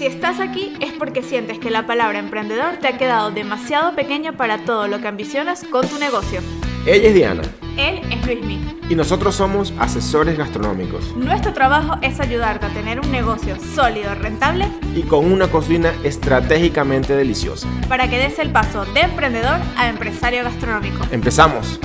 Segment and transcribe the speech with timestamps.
[0.00, 4.32] Si estás aquí es porque sientes que la palabra emprendedor te ha quedado demasiado pequeña
[4.32, 6.40] para todo lo que ambicionas con tu negocio.
[6.86, 7.42] Ella es Diana.
[7.76, 8.78] Él es Luismi.
[8.88, 11.14] Y nosotros somos asesores gastronómicos.
[11.16, 17.14] Nuestro trabajo es ayudarte a tener un negocio sólido, rentable y con una cocina estratégicamente
[17.14, 17.68] deliciosa.
[17.86, 21.04] Para que des el paso de emprendedor a empresario gastronómico.
[21.10, 21.78] Empezamos.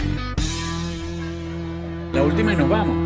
[2.14, 3.05] La última y nos vamos.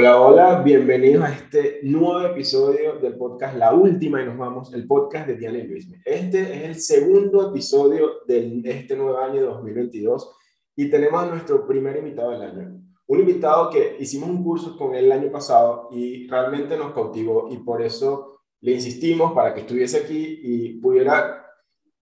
[0.00, 4.86] Hola, hola, bienvenidos a este nuevo episodio del podcast La Última y nos vamos, el
[4.86, 5.90] podcast de Diana y Luis.
[6.06, 10.34] Este es el segundo episodio de este nuevo año 2022
[10.74, 12.80] y tenemos a nuestro primer invitado del año.
[13.08, 17.50] Un invitado que hicimos un curso con él el año pasado y realmente nos cautivó
[17.52, 21.44] y por eso le insistimos para que estuviese aquí y pudiera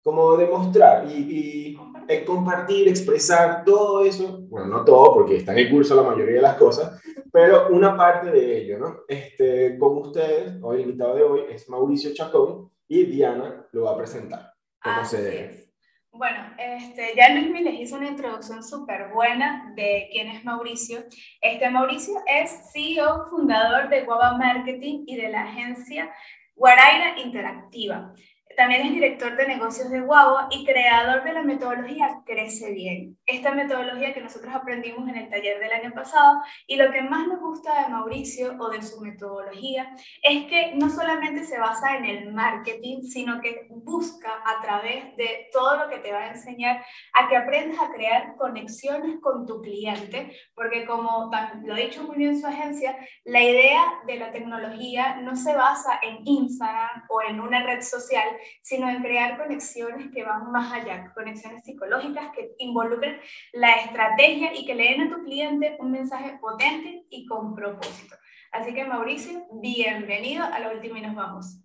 [0.04, 1.74] como demostrar y,
[2.08, 6.36] y compartir, expresar todo eso, bueno, no todo porque está en el curso la mayoría
[6.36, 6.98] de las cosas,
[7.38, 8.96] pero una parte de ello, ¿no?
[9.06, 13.92] Este, con ustedes, hoy el invitado de hoy es Mauricio Chacón y Diana lo va
[13.92, 14.54] a presentar.
[14.82, 15.64] ¿Cómo se debe?
[16.10, 21.04] Bueno, este, ya Luis les hizo una introducción súper buena de quién es Mauricio.
[21.40, 26.10] Este Mauricio es CEO, fundador de Guava Marketing y de la agencia
[26.56, 28.14] Guaraira Interactiva.
[28.58, 33.16] También es director de negocios de Guagua y creador de la metodología Crece Bien.
[33.24, 37.28] Esta metodología que nosotros aprendimos en el taller del año pasado y lo que más
[37.28, 42.06] nos gusta de Mauricio o de su metodología es que no solamente se basa en
[42.06, 46.84] el marketing, sino que busca a través de todo lo que te va a enseñar
[47.14, 51.30] a que aprendas a crear conexiones con tu cliente, porque como
[51.62, 56.00] lo ha dicho muy bien su agencia, la idea de la tecnología no se basa
[56.02, 58.26] en Instagram o en una red social,
[58.62, 63.20] sino en crear conexiones que van más allá, conexiones psicológicas que involucren
[63.52, 68.16] la estrategia y que le den a tu cliente un mensaje potente y con propósito.
[68.52, 71.60] Así que Mauricio, bienvenido a la última y nos vamos.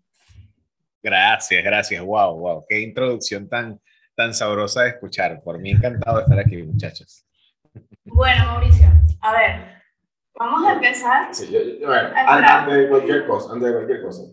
[1.01, 2.03] Gracias, gracias.
[2.03, 2.65] Wow, wow.
[2.67, 3.79] Qué introducción tan,
[4.15, 5.41] tan sabrosa de escuchar.
[5.43, 7.25] Por mí encantado de estar aquí, muchachos.
[8.05, 8.87] Bueno, Mauricio,
[9.21, 9.81] a ver,
[10.35, 11.33] vamos a empezar.
[11.33, 14.23] Sí, yo, antes de cualquier cosa, antes de cualquier cosa.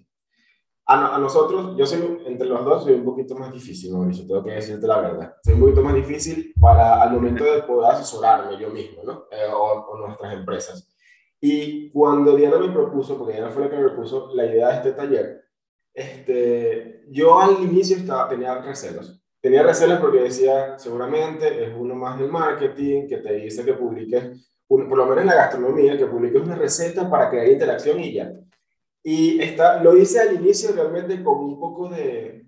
[0.86, 4.50] A, nosotros, yo soy, entre los dos, soy un poquito más difícil, Mauricio, tengo que
[4.50, 5.34] decirte la verdad.
[5.44, 9.26] Soy un poquito más difícil para al momento de poder asesorarme yo mismo, ¿no?
[9.30, 10.92] Eh, o, nuestras empresas.
[11.40, 14.74] Y cuando Diana me propuso, porque Diana fue la que me propuso la idea de
[14.74, 15.44] este taller,
[15.94, 19.22] este, yo al inicio estaba, tenía recelos.
[19.40, 24.54] Tenía recelos porque decía, seguramente es uno más del marketing que te dice que publiques,
[24.66, 28.32] por lo menos en la gastronomía, que publiques una receta para crear interacción y ya.
[29.02, 32.46] Y está, lo hice al inicio realmente con un poco de,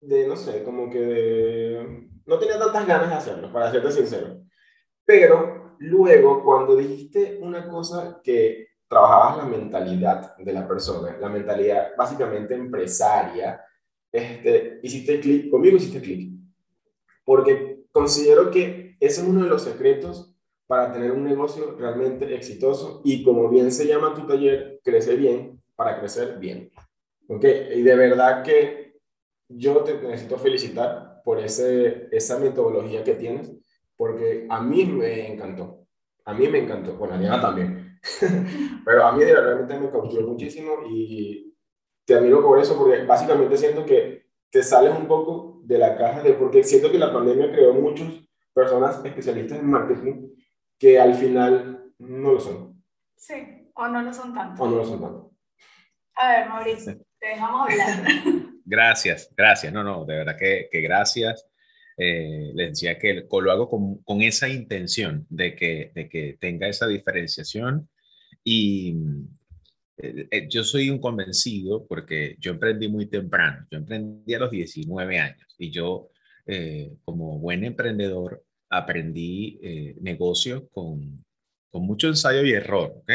[0.00, 4.42] de, no sé, como que de, no tenía tantas ganas de hacerlo, para serte sincero.
[5.04, 11.92] Pero luego, cuando dijiste una cosa que trabajabas la mentalidad de la persona, la mentalidad
[11.96, 13.60] básicamente empresaria,
[14.12, 16.30] este, hiciste clic, conmigo hiciste clic.
[17.24, 23.00] Porque considero que ese es uno de los secretos para tener un negocio realmente exitoso
[23.04, 26.70] y como bien se llama tu taller, crece bien, para crecer bien.
[27.28, 27.44] ¿Ok?
[27.74, 29.00] Y de verdad que
[29.48, 33.52] yo te necesito felicitar por ese, esa metodología que tienes,
[33.96, 35.86] porque a mí me encantó.
[36.24, 36.96] A mí me encantó.
[36.96, 37.98] Bueno, a Diana también.
[38.84, 41.54] Pero a mí realmente me cautivó muchísimo y
[42.04, 46.22] te admiro por eso, porque básicamente siento que te sales un poco de la caja
[46.22, 48.08] de, porque siento que la pandemia creó muchas
[48.52, 50.28] personas especialistas en marketing
[50.78, 52.82] que al final no lo son.
[53.16, 54.62] Sí, o no lo son tanto.
[54.62, 55.31] O no lo son tanto.
[56.16, 58.04] A ver, Mauricio, te dejamos hablar.
[58.64, 59.72] Gracias, gracias.
[59.72, 61.46] No, no, de verdad que, que gracias.
[61.96, 66.66] Eh, les decía que lo hago con, con, esa intención de que, de que tenga
[66.66, 67.88] esa diferenciación
[68.42, 68.96] y
[69.98, 74.50] eh, eh, yo soy un convencido porque yo emprendí muy temprano, yo emprendí a los
[74.50, 76.08] 19 años y yo
[77.04, 79.60] como buen emprendedor aprendí
[80.00, 81.24] negocios con,
[81.70, 83.12] con mucho ensayo y error, ¿ok?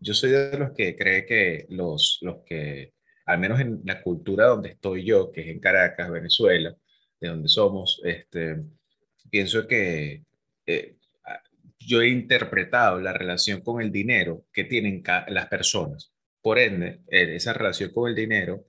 [0.00, 2.94] Yo soy de los que cree que los, los que,
[3.26, 6.74] al menos en la cultura donde estoy yo, que es en Caracas, Venezuela,
[7.20, 8.62] de donde somos, este,
[9.30, 10.24] pienso que
[10.66, 10.96] eh,
[11.78, 16.12] yo he interpretado la relación con el dinero que tienen las personas.
[16.40, 18.66] Por ende, eh, esa relación con el dinero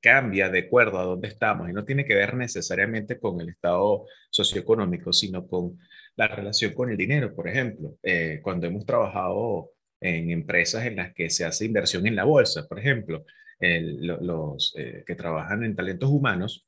[0.00, 4.04] cambia de acuerdo a dónde estamos y no tiene que ver necesariamente con el estado
[4.30, 5.78] socioeconómico, sino con
[6.16, 7.34] la relación con el dinero.
[7.34, 9.70] Por ejemplo, eh, cuando hemos trabajado
[10.04, 12.68] en empresas en las que se hace inversión en la bolsa.
[12.68, 13.24] Por ejemplo,
[13.58, 16.66] los eh, que trabajan en talentos humanos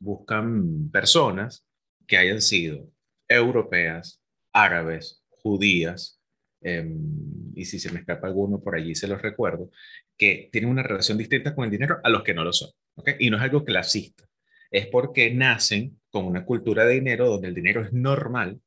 [0.00, 1.66] buscan personas
[2.06, 2.90] que hayan sido
[3.28, 4.22] europeas,
[4.54, 6.18] árabes, judías,
[6.62, 9.70] em, y si se me escapa alguno por allí se los recuerdo,
[10.16, 12.70] que tienen una relación distinta con el dinero a los que no lo son.
[13.18, 14.24] Y no es algo clasista,
[14.70, 18.60] es porque nacen con una cultura de dinero donde el dinero es normal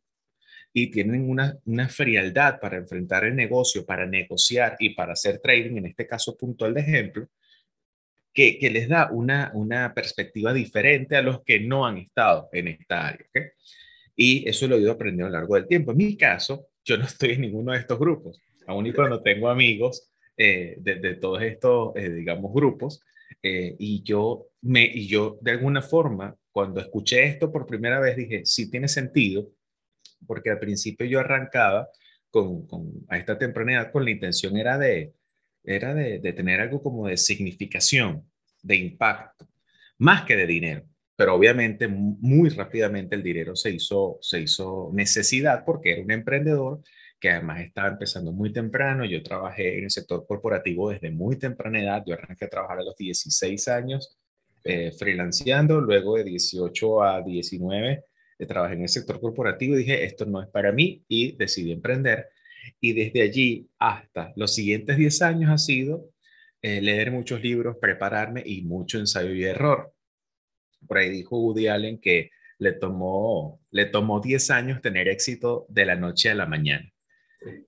[0.74, 5.77] y tienen una, una frialdad para enfrentar el negocio, para negociar y para hacer trading,
[5.77, 7.27] en este caso puntual de ejemplo,
[8.33, 12.68] que, que les da una, una perspectiva diferente a los que no han estado en
[12.69, 13.27] esta área.
[14.16, 15.92] Y eso lo he ido aprendiendo a lo largo del tiempo.
[15.92, 19.50] En mi caso, yo no estoy en ninguno de estos grupos, aún y cuando tengo
[19.50, 23.01] amigos eh, de, todos estos, eh, digamos, grupos,
[23.42, 28.16] eh, y, yo me, y yo de alguna forma, cuando escuché esto por primera vez,
[28.16, 29.50] dije, sí tiene sentido,
[30.27, 31.89] porque al principio yo arrancaba
[32.30, 35.13] con, con, a esta temprana edad con la intención era de,
[35.63, 38.30] era de, tener algo como de significación,
[38.62, 39.48] de impacto,
[39.98, 40.86] más que de dinero.
[41.16, 46.81] Pero obviamente muy rápidamente el dinero se hizo, se hizo necesidad porque era un emprendedor
[47.19, 49.04] que además estaba empezando muy temprano.
[49.04, 52.04] Yo trabajé en el sector corporativo desde muy temprana edad.
[52.06, 54.18] Yo arranqué a trabajar a los 16 años,
[54.63, 55.81] eh, freelanceando.
[55.81, 58.04] Luego de 18 a 19 eh,
[58.45, 62.27] trabajé en el sector corporativo y dije, esto no es para mí y decidí emprender.
[62.80, 66.09] Y desde allí hasta los siguientes 10 años ha sido
[66.62, 69.94] eh, leer muchos libros, prepararme y mucho ensayo y error.
[70.88, 75.85] Por ahí dijo Woody Allen que le tomó, le tomó 10 años tener éxito de
[75.85, 76.92] la noche a la mañana.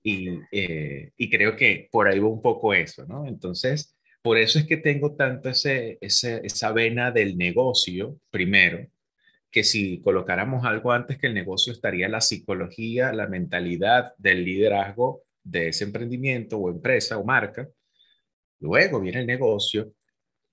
[0.02, 3.26] Y, eh, y, creo que por ahí va un poco eso, ¿no?
[3.26, 8.86] Entonces, por eso es que tengo tanto ese, ese, esa vena del negocio, primero,
[9.52, 15.24] que si colocáramos algo antes que el negocio estaría la psicología, la mentalidad del liderazgo
[15.44, 17.68] de ese emprendimiento o empresa o marca.
[18.60, 19.92] Luego viene el negocio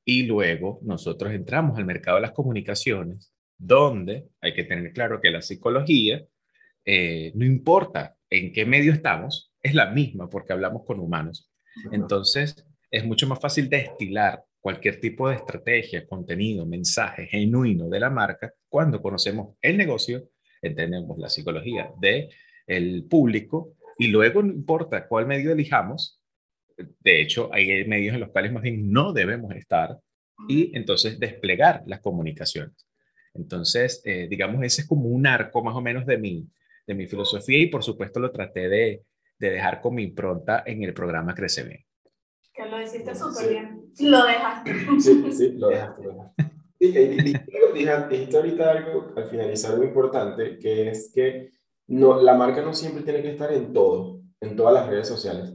[0.04, 5.32] y luego nosotros entramos al mercado de las comunicaciones, donde hay que tener claro que
[5.32, 6.28] la psicología
[6.84, 11.50] eh, no importa en qué medio estamos, es la misma porque hablamos con humanos.
[11.92, 18.10] Entonces, es mucho más fácil destilar cualquier tipo de estrategia, contenido, mensaje genuino de la
[18.10, 20.30] marca cuando conocemos el negocio,
[20.62, 22.30] entendemos la psicología del
[22.68, 26.22] el público y luego no importa cuál medio elijamos,
[26.78, 30.00] de hecho hay medios en los cuales más bien no debemos estar
[30.48, 32.88] y entonces desplegar las comunicaciones.
[33.34, 36.48] Entonces, eh, digamos, ese es como un arco más o menos de mi,
[36.88, 39.04] de mi filosofía y por supuesto lo traté de,
[39.38, 41.86] de dejar con mi impronta en el programa Crece Bien.
[42.54, 43.79] Que lo hiciste súper bien.
[44.00, 44.72] Lo dejaste.
[45.00, 46.10] Sí, sí, lo dejaste.
[46.80, 51.52] dijiste ahorita algo al finalizar muy importante, que es que
[51.88, 55.54] no, la marca no siempre tiene que estar en todo, en todas las redes sociales.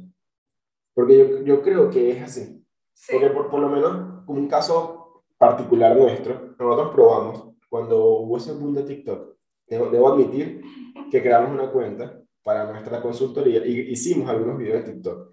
[0.92, 2.64] Porque yo, yo creo que es así.
[3.10, 8.74] Porque por, por, lo menos, un caso particular nuestro, nosotros probamos, cuando hubo ese boom
[8.74, 9.36] de TikTok,
[9.66, 10.62] debo, debo admitir
[11.10, 15.32] que creamos una cuenta para nuestra consultoría y hicimos algunos videos de TikTok.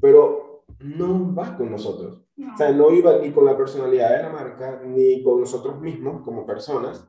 [0.00, 0.43] Pero
[0.80, 2.22] no va con nosotros.
[2.38, 6.22] O sea, no iba ni con la personalidad de la marca, ni con nosotros mismos
[6.22, 7.08] como personas,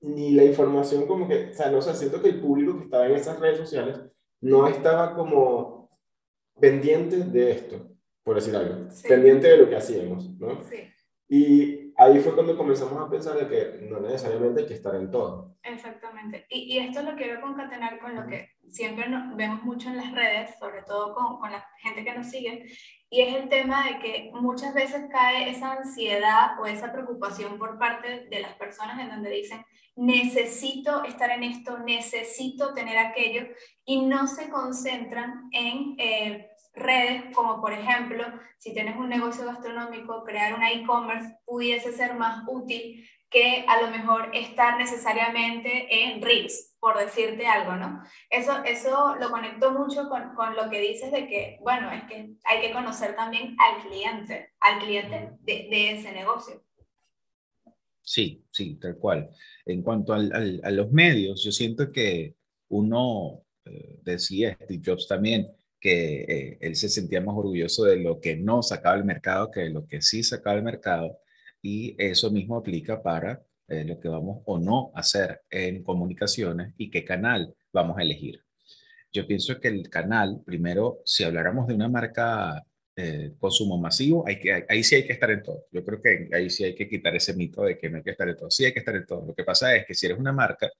[0.00, 3.06] ni la información como que, o sea, no sé, siento que el público que estaba
[3.06, 4.00] en esas redes sociales
[4.40, 5.90] no estaba como
[6.60, 7.76] pendiente de esto,
[8.22, 10.62] por decir algo, pendiente de lo que hacíamos, ¿no?
[10.64, 10.76] Sí.
[11.28, 15.10] Y ahí fue cuando comenzamos a pensar de que no necesariamente hay que estar en
[15.10, 15.56] todo.
[15.62, 16.46] Exactamente.
[16.48, 20.12] Y, y esto lo quiero concatenar con lo que siempre nos, vemos mucho en las
[20.12, 22.66] redes, sobre todo con, con, la gente que nos sigue,
[23.10, 27.78] y es el tema de que muchas veces cae esa ansiedad o esa preocupación por
[27.78, 29.64] parte de las personas en donde dicen,
[29.96, 33.48] necesito estar en esto, necesito tener aquello,
[33.84, 38.24] y no se concentran en eh, redes como por ejemplo,
[38.58, 43.90] si tienes un negocio gastronómico, crear una e-commerce pudiese ser más útil que a lo
[43.90, 48.02] mejor estar necesariamente en Reels, por decirte algo, ¿no?
[48.30, 52.30] Eso, eso lo conecto mucho con, con, lo que dices de que, bueno, es que
[52.44, 56.62] hay que conocer también al cliente, al cliente de, de ese negocio.
[58.00, 59.28] Sí, sí, tal cual.
[59.66, 62.34] En cuanto al, al, a los medios, yo siento que
[62.68, 65.46] uno, eh, decía Steve Jobs también,
[65.80, 69.60] que eh, él se sentía más orgulloso de lo que no sacaba el mercado que
[69.60, 71.18] de lo que sí sacaba el mercado.
[71.62, 76.90] Y eso mismo aplica para eh, lo que vamos o no hacer en comunicaciones y
[76.90, 78.42] qué canal vamos a elegir.
[79.12, 82.64] Yo pienso que el canal, primero, si habláramos de una marca
[82.96, 85.66] eh, consumo masivo, hay que, ahí sí hay que estar en todo.
[85.70, 88.10] Yo creo que ahí sí hay que quitar ese mito de que no hay que
[88.10, 88.50] estar en todo.
[88.50, 89.24] Sí hay que estar en todo.
[89.26, 90.70] Lo que pasa es que si eres una marca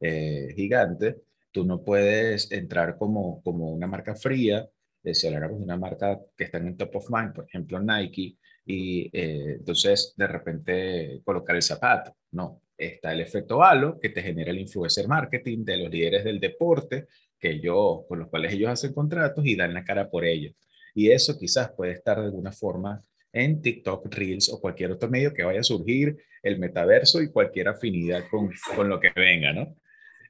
[0.00, 1.16] eh, gigante,
[1.52, 4.68] Tú no puedes entrar como, como una marca fría,
[5.04, 7.80] eh, si habláramos de una marca que está en el top of mind, por ejemplo
[7.80, 12.16] Nike, y eh, entonces de repente colocar el zapato.
[12.32, 16.40] No, está el efecto halo que te genera el influencer marketing de los líderes del
[16.40, 17.06] deporte
[17.38, 20.54] que yo, con los cuales ellos hacen contratos y dan la cara por ellos.
[20.94, 25.32] Y eso quizás puede estar de alguna forma en TikTok, Reels o cualquier otro medio
[25.32, 29.76] que vaya a surgir, el metaverso y cualquier afinidad con, con lo que venga, ¿no?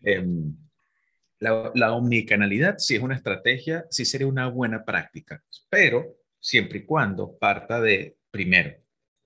[0.02, 0.56] Em,
[1.42, 7.36] la, omnicanalidad sí es una estrategia, sí sería una buena práctica, pero siempre y cuando
[7.36, 8.76] parta de, primero,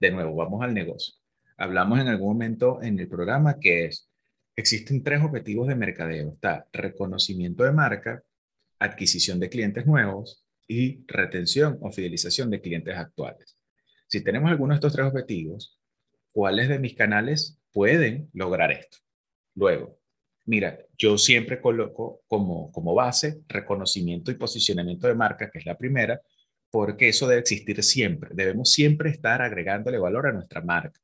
[0.01, 1.15] de nuevo, vamos al negocio.
[1.59, 4.11] Hablamos en algún momento en el programa que es,
[4.55, 6.33] existen tres objetivos de mercadeo.
[6.33, 8.23] Está reconocimiento de marca,
[8.79, 13.59] adquisición de clientes nuevos y retención o fidelización de clientes actuales.
[14.07, 15.79] Si tenemos alguno de estos tres objetivos,
[16.33, 18.99] ¿cuáles de mis canales pueden lograr esto?
[19.55, 19.99] Luego,
[20.47, 25.77] mira, yo siempre coloco como, como base reconocimiento y posicionamiento de marca, que es la
[25.77, 26.21] primera,
[26.71, 28.31] porque eso debe existir siempre.
[28.33, 31.01] Debemos siempre estar agregándole valor a nuestra marca,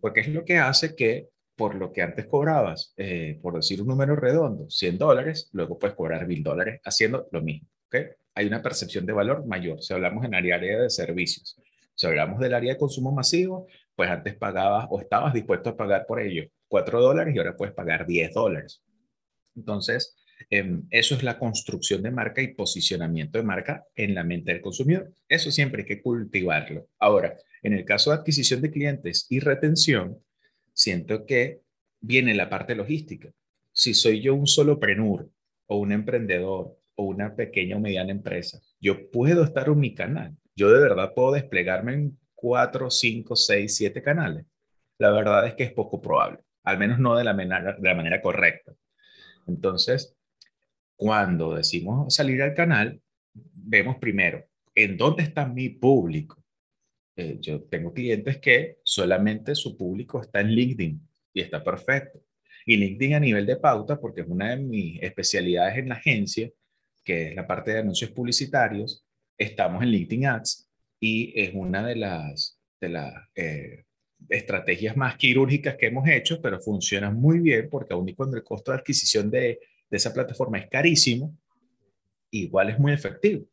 [0.00, 3.88] porque es lo que hace que por lo que antes cobrabas, eh, por decir un
[3.88, 7.66] número redondo, 100 dólares, luego puedes cobrar 1000 dólares haciendo lo mismo.
[7.86, 8.08] ¿okay?
[8.34, 9.82] Hay una percepción de valor mayor.
[9.82, 11.56] Si hablamos en área de servicios,
[11.94, 16.04] si hablamos del área de consumo masivo, pues antes pagabas o estabas dispuesto a pagar
[16.06, 18.82] por ello 4 dólares y ahora puedes pagar 10 dólares.
[19.54, 20.16] Entonces,
[20.50, 24.60] em, eso es la construcción de marca y posicionamiento de marca en la mente del
[24.60, 25.12] consumidor.
[25.28, 26.88] Eso siempre hay que cultivarlo.
[26.98, 30.18] Ahora, en el caso de adquisición de clientes y retención,
[30.72, 31.62] siento que
[32.00, 33.30] viene la parte logística.
[33.72, 35.30] Si soy yo un solo prenur
[35.66, 40.36] o un emprendedor o una pequeña o mediana empresa, yo puedo estar en mi canal.
[40.54, 44.46] Yo de verdad puedo desplegarme en cuatro, cinco, seis, siete canales.
[44.98, 47.94] La verdad es que es poco probable, al menos no de la manera, de la
[47.94, 48.74] manera correcta.
[49.46, 50.14] Entonces,
[50.96, 53.00] cuando decimos salir al canal,
[53.32, 54.44] vemos primero
[54.74, 56.42] en dónde está mi público.
[57.16, 62.20] Eh, yo tengo clientes que solamente su público está en LinkedIn y está perfecto.
[62.66, 66.50] Y LinkedIn a nivel de pauta, porque es una de mis especialidades en la agencia,
[67.04, 69.06] que es la parte de anuncios publicitarios,
[69.38, 70.68] estamos en LinkedIn Ads
[71.00, 73.85] y es una de las, de las eh,
[74.28, 78.72] estrategias más quirúrgicas que hemos hecho, pero funciona muy bien porque aun cuando el costo
[78.72, 81.36] de adquisición de, de esa plataforma es carísimo,
[82.30, 83.46] igual es muy efectivo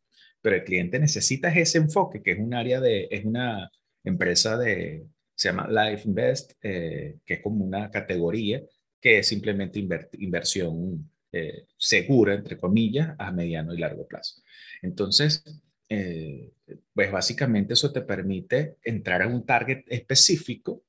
[0.44, 3.72] pero el cliente necesita ese enfoque, que es un área de, es una
[4.04, 8.62] empresa de, se llama Life Invest, eh, que es como una categoría
[9.00, 9.82] que es simplemente
[10.18, 14.42] inversión eh, segura, entre comillas, a mediano y largo plazo.
[14.82, 15.42] Entonces,
[15.88, 16.52] eh,
[16.92, 20.82] pues básicamente eso te permite entrar a un target específico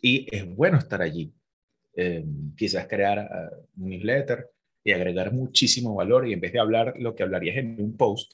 [0.00, 1.32] y es bueno estar allí.
[2.56, 3.28] quizás crear
[3.76, 4.48] un newsletter
[4.84, 8.32] y agregar muchísimo valor y en vez de hablar lo que hablarías en un post,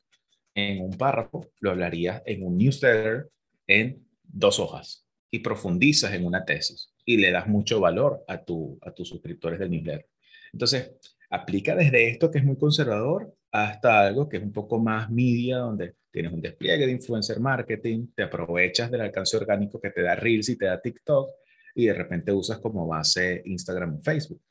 [0.55, 3.29] en un párrafo, lo hablarías en un newsletter
[3.67, 8.79] en dos hojas y profundizas en una tesis y le das mucho valor a, tu,
[8.83, 10.09] a tus suscriptores del newsletter.
[10.53, 10.93] Entonces,
[11.31, 15.59] aplica desde esto que es muy conservador hasta algo que es un poco más media,
[15.59, 20.15] donde tienes un despliegue de influencer marketing, te aprovechas del alcance orgánico que te da
[20.15, 21.31] Reels y te da TikTok
[21.75, 24.43] y de repente usas como base Instagram o Facebook.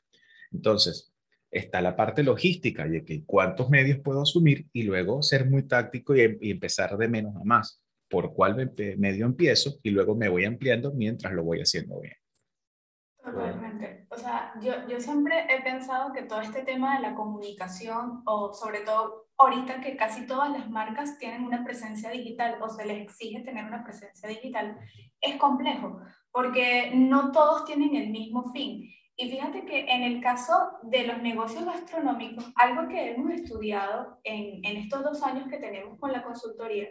[0.50, 1.12] Entonces,
[1.50, 6.16] está la parte logística de que cuántos medios puedo asumir y luego ser muy táctico
[6.16, 7.82] y, empezar de menos a más.
[8.08, 12.14] Por cuál medio empiezo y luego me voy ampliando mientras lo voy haciendo bien.
[13.22, 13.97] Totalmente.
[14.18, 18.52] O sea, yo, yo siempre he pensado que todo este tema de la comunicación, o
[18.52, 23.00] sobre todo ahorita que casi todas las marcas tienen una presencia digital o se les
[23.00, 24.76] exige tener una presencia digital,
[25.20, 26.00] es complejo,
[26.32, 28.90] porque no todos tienen el mismo fin.
[29.16, 34.64] Y fíjate que en el caso de los negocios gastronómicos, algo que hemos estudiado en,
[34.64, 36.88] en, estos dos años que tenemos con la consultoría,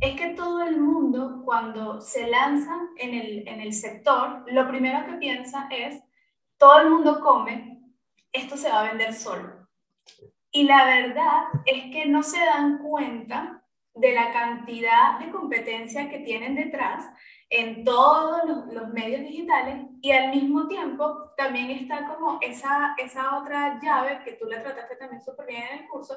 [0.00, 5.04] es que todo el mundo cuando se lanza en el, en el sector, lo primero
[5.04, 6.02] que piensa es,
[6.62, 7.82] todo el mundo come,
[8.32, 9.66] esto se va a vender solo.
[10.52, 13.64] Y la verdad es que no se dan cuenta
[13.94, 17.04] de la cantidad de competencia que tienen detrás
[17.50, 23.80] en todos los, medios digitales y al mismo tiempo también está como esa, esa otra
[23.82, 26.16] llave que tú la trataste también súper bien en el curso,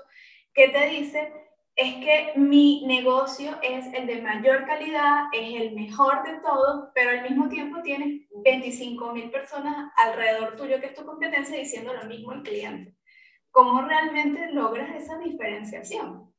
[0.54, 1.34] que te dice,
[1.76, 7.10] es que mi negocio es el de mayor calidad, es el mejor de todos, pero
[7.10, 12.06] al mismo tiempo tienes 25 mil personas alrededor tuyo que es tu competencia diciendo lo
[12.06, 12.96] mismo al cliente.
[13.52, 16.34] ¿Cómo realmente logras esa diferenciación?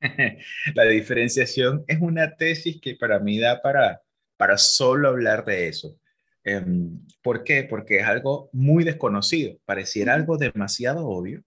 [0.74, 4.02] la diferenciación es una tesis que para mí da para,
[4.36, 5.98] para solo hablar de eso.
[6.44, 7.64] Em, ¿Por qué?
[7.64, 9.58] Porque es algo muy desconocido.
[9.64, 11.42] Pareciera algo demasiado obvio,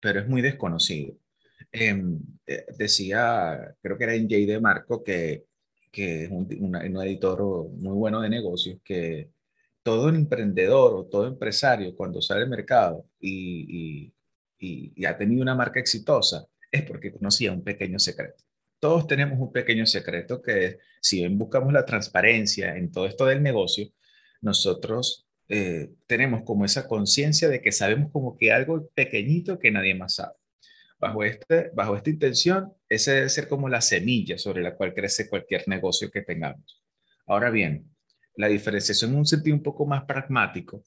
[0.00, 1.19] pero es muy desconocido.
[1.72, 2.18] Em,
[2.76, 5.44] decía, creo que era en Jay de Marco, que,
[5.90, 6.46] que es un,
[7.02, 9.30] editor muy bueno de negocios, que
[9.82, 14.12] todo emprendedor o todo empresario cuando sale al mercado y,
[14.58, 18.44] y, ha tenido una marca exitosa es porque conocía un pequeño secreto.
[18.78, 23.42] Todos tenemos un pequeño secreto que si bien buscamos la transparencia en todo esto del
[23.42, 23.88] negocio,
[24.42, 29.94] nosotros eh, tenemos como esa conciencia de que sabemos como que algo pequeñito que nadie
[29.94, 30.39] más sabe.
[31.00, 35.28] Bajo, este, bajo esta intención, ese debe ser como la semilla sobre la cual crece
[35.28, 36.82] cualquier negocio que tengamos.
[37.26, 37.90] Ahora bien,
[38.36, 40.84] la diferenciación en un sentido un poco más pragmático,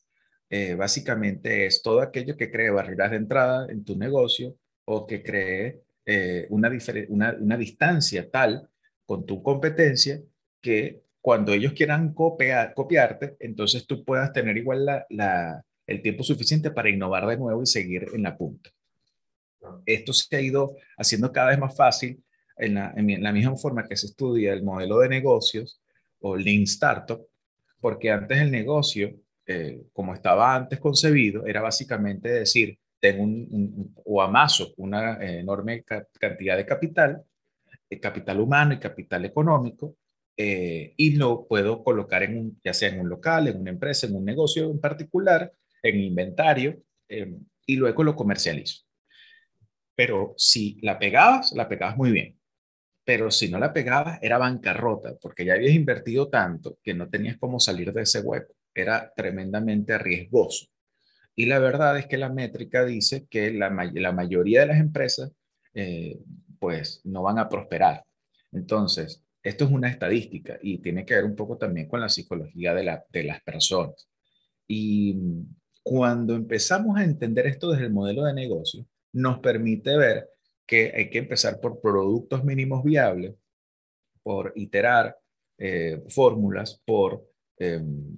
[0.50, 4.56] eh, básicamente es todo aquello que cree barreras de entrada en tu negocio
[4.86, 6.72] o que cree eh, una,
[7.10, 8.70] una, una distancia tal
[9.06, 10.22] con tu competencia
[10.62, 16.22] que cuando ellos quieran copiar, copiarte, entonces tú puedas tener igual la, la, el tiempo
[16.24, 18.70] suficiente para innovar de nuevo y seguir en la punta.
[19.86, 22.24] Esto se ha ido haciendo cada vez más fácil
[22.58, 25.82] en la, misma forma que se estudia el modelo de negocios
[26.20, 27.26] o Lean Startup,
[27.80, 29.14] porque antes el negocio,
[29.46, 36.56] eh, como estaba antes concebido, era básicamente decir, tengo un, o amaso una enorme cantidad
[36.56, 37.24] de capital,
[37.90, 39.98] eh, capital humano y capital económico,
[40.38, 44.08] eh, y lo puedo colocar en un, ya sea en un local, en una empresa,
[44.08, 45.52] en un negocio en particular,
[45.82, 46.82] en inventario,
[47.66, 48.83] y luego lo comercializo.
[49.96, 52.38] Pero si la pegabas, la pegabas muy bien
[53.06, 57.38] pero si no la pegabas era bancarrota, porque ya habías invertido tanto que no tenías
[57.38, 58.54] cómo salir de ese hueco.
[58.74, 60.68] Era tremendamente riesgoso.
[61.36, 65.32] Y la verdad es que la métrica dice que la, la mayoría de las empresas
[65.74, 66.20] eh,
[66.60, 68.06] pues no van a prosperar.
[68.52, 72.74] Entonces, esto es una estadística y tiene que ver un poco también con la psicología
[72.74, 74.08] de, la, de las personas.
[74.68, 75.18] Y
[75.82, 80.30] cuando empezamos a entender esto desde el modelo de negocio, nos permite ver
[80.66, 83.36] que hay que empezar por productos mínimos viables,
[84.22, 85.18] por iterar
[85.58, 87.26] eh, fórmulas, por
[87.58, 88.16] em,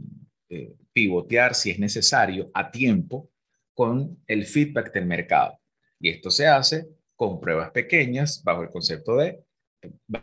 [0.50, 3.30] eh, pivotear si es necesario a tiempo
[3.74, 5.60] con el feedback del mercado.
[6.00, 9.44] Y esto se hace con pruebas pequeñas bajo el concepto de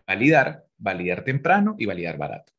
[0.07, 2.53] validar, validar temprano y validar barato.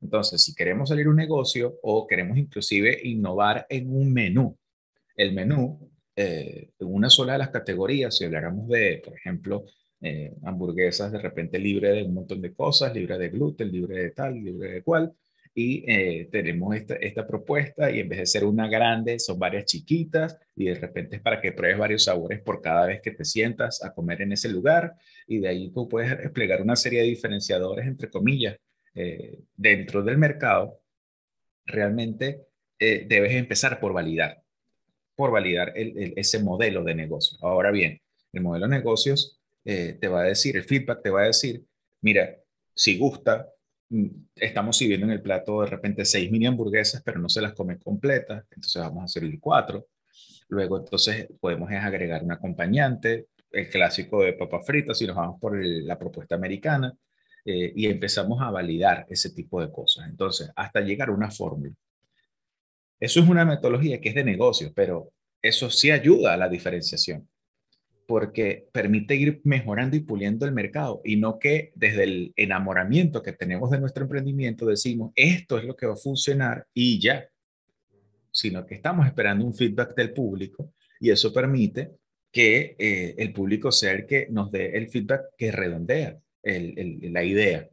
[0.00, 4.58] Entonces, si queremos salir un negocio o queremos inclusive innovar en un menú,
[5.16, 9.64] el menú eh, una sola de las categorías, si habláramos de, por ejemplo,
[10.00, 14.10] eh, hamburguesas de repente libre de un montón de cosas, libre de gluten, libre de
[14.10, 15.12] tal, libre de cual,
[15.54, 19.66] y eh, tenemos esta, esta, propuesta y en vez de ser una grande, son varias
[19.66, 23.24] chiquitas y de repente es para que pruebes varios sabores por cada vez que te
[23.24, 24.94] sientas a comer en ese lugar
[25.28, 28.56] y de ahí tú puedes desplegar una serie de diferenciadores, entre comillas,
[29.56, 30.80] dentro del mercado,
[31.66, 32.46] realmente
[32.78, 34.43] debes empezar por validar
[35.14, 37.38] por validar ese modelo de negocio.
[37.42, 38.00] Ahora bien,
[38.32, 41.64] el modelo de negocios eh, te va a decir, el feedback te va a decir,
[42.00, 42.36] mira,
[42.74, 43.48] si gusta,
[43.88, 47.54] mm, estamos sirviendo en el plato de repente seis mini hamburguesas, pero no se las
[47.54, 49.86] come completas, entonces vamos a servir cuatro.
[50.48, 55.56] Luego entonces podemos agregar un acompañante, el clásico de papas fritas, si nos vamos por
[55.64, 56.92] la propuesta americana,
[57.44, 60.08] eh, y empezamos a validar ese tipo de cosas.
[60.08, 61.74] Entonces, hasta llegar a una fórmula.
[63.00, 67.28] Eso es una metodología que es de negocio, pero eso sí ayuda a la diferenciación,
[68.06, 73.32] porque permite ir mejorando y puliendo el mercado y no que desde el enamoramiento que
[73.32, 77.28] tenemos de nuestro emprendimiento decimos, esto es lo que va a funcionar y ya,
[78.30, 81.92] sino que estamos esperando un feedback del público y eso permite
[82.32, 87.68] que eh, el público sea el que nos dé el feedback que redondea la idea.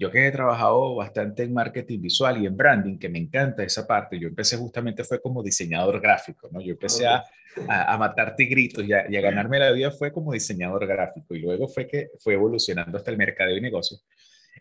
[0.00, 3.86] Yo que he trabajado bastante en marketing visual y en branding, que me encanta esa
[3.86, 6.62] parte, yo empecé justamente fue como diseñador gráfico, ¿no?
[6.62, 7.22] Yo empecé a,
[7.68, 11.40] a, matar tigritos y a, y a, ganarme la vida fue como diseñador gráfico y
[11.40, 13.98] luego fue que fue evolucionando hasta el mercado y negocio.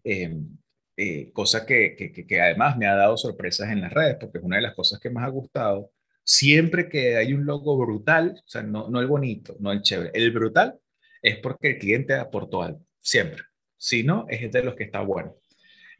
[0.03, 0.57] Em,
[0.97, 4.43] eh, cosa que, que, que, además me ha dado sorpresas en las redes, porque es
[4.43, 5.93] una de las cosas que más ha gustado.
[6.21, 10.11] Siempre que hay un logo brutal, o sea, no, no el bonito, no el chévere,
[10.13, 10.77] el brutal
[11.21, 13.48] es porque el cliente aportó algo, siempre.
[13.79, 15.35] Si no, es de los que está bueno.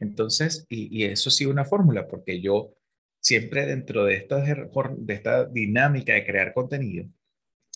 [0.00, 2.74] Entonces, y, eso sí una fórmula, porque yo
[3.20, 7.06] siempre dentro de esta, de esta dinámica de crear contenido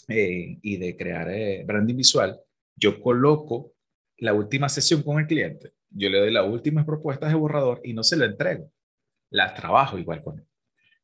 [0.08, 2.38] eh, y de crear eh, branding visual,
[2.76, 3.72] yo coloco
[4.18, 7.94] la última sesión con el cliente, yo le doy las últimas propuestas de borrador y
[7.94, 8.70] no se lo entrego,
[9.30, 10.46] las trabajo igual con él.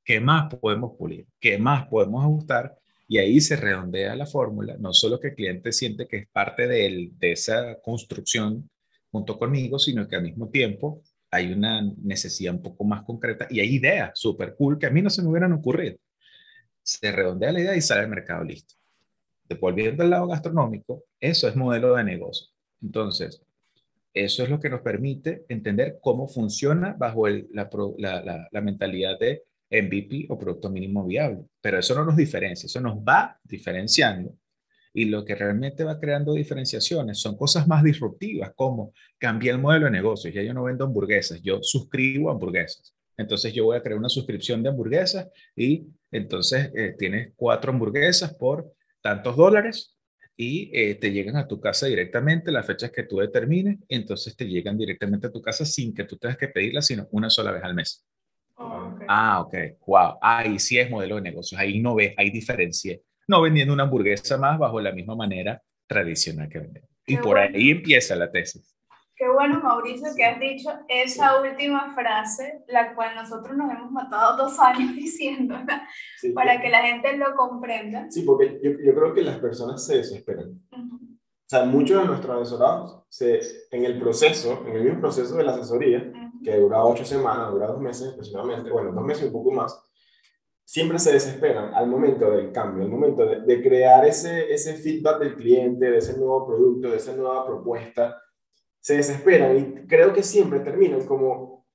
[0.04, 1.26] ¿Qué más podemos pulir?
[1.38, 2.76] ¿Qué más podemos ajustar?
[3.08, 6.66] Y ahí se redondea la fórmula, no solo que el cliente siente que es parte
[6.66, 8.70] de, de esa construcción
[9.10, 13.60] junto conmigo, sino que al mismo tiempo hay una necesidad un poco más concreta y
[13.60, 15.96] hay ideas súper cool que a mí no se me hubieran ocurrido.
[16.82, 18.74] Se redondea la idea y sale al mercado listo.
[19.60, 22.48] Volviendo al lado gastronómico, eso es modelo de negocio.
[22.80, 23.42] Entonces,
[24.14, 30.38] eso es lo que nos permite entender cómo funciona bajo la, mentalidad de MVP o
[30.38, 31.44] producto mínimo viable.
[31.60, 34.34] Pero eso no nos diferencia, eso nos va diferenciando.
[34.92, 39.86] Y lo que realmente va creando diferenciaciones son cosas más disruptivas, como cambiar el modelo
[39.86, 40.34] de negocios.
[40.34, 42.94] Ya yo no vendo hamburguesas, yo suscribo hamburguesas.
[43.16, 48.34] Entonces yo voy a crear una suscripción de hamburguesas y entonces eh, tienes cuatro hamburguesas
[48.34, 48.72] por
[49.02, 49.96] tantos dólares
[50.36, 54.46] y eh, te llegan a tu casa directamente las fechas que tú determines, entonces te
[54.46, 57.62] llegan directamente a tu casa sin que tú tengas que pedirlas, sino una sola vez
[57.62, 58.06] al mes.
[58.54, 59.04] Oh, ok.
[59.06, 59.54] Ah, ok,
[59.86, 60.14] wow.
[60.22, 62.98] Ahí sí es modelo de negocios, ahí no ves, hay diferencia.
[63.30, 66.82] No vendiendo una hamburguesa más bajo la misma manera tradicional que venden.
[67.06, 67.56] Y por bueno.
[67.56, 68.76] ahí empieza la tesis.
[69.14, 74.36] Qué bueno, Mauricio, que has dicho esa última frase, la cual nosotros nos hemos matado
[74.42, 75.86] dos años diciéndola,
[76.18, 78.10] Sí, para que la gente lo comprenda.
[78.10, 80.60] sí, porque yo, yo creo que las personas se desesperan.
[80.72, 80.96] Ujú.
[80.96, 83.38] O sea, muchos de nuestros asesorados, se,
[83.70, 86.42] en el proceso, en el mismo proceso de la asesoría, Ujú.
[86.42, 89.80] que dura ocho semanas, dura dos meses aproximadamente, bueno, dos meses y un poco más,
[90.70, 95.18] siempre se desesperan al momento del cambio, al momento de, de crear ese, ese feedback
[95.18, 98.22] del cliente, de ese nuevo producto, de esa nueva propuesta,
[98.78, 101.66] se desesperan y creo que siempre terminan como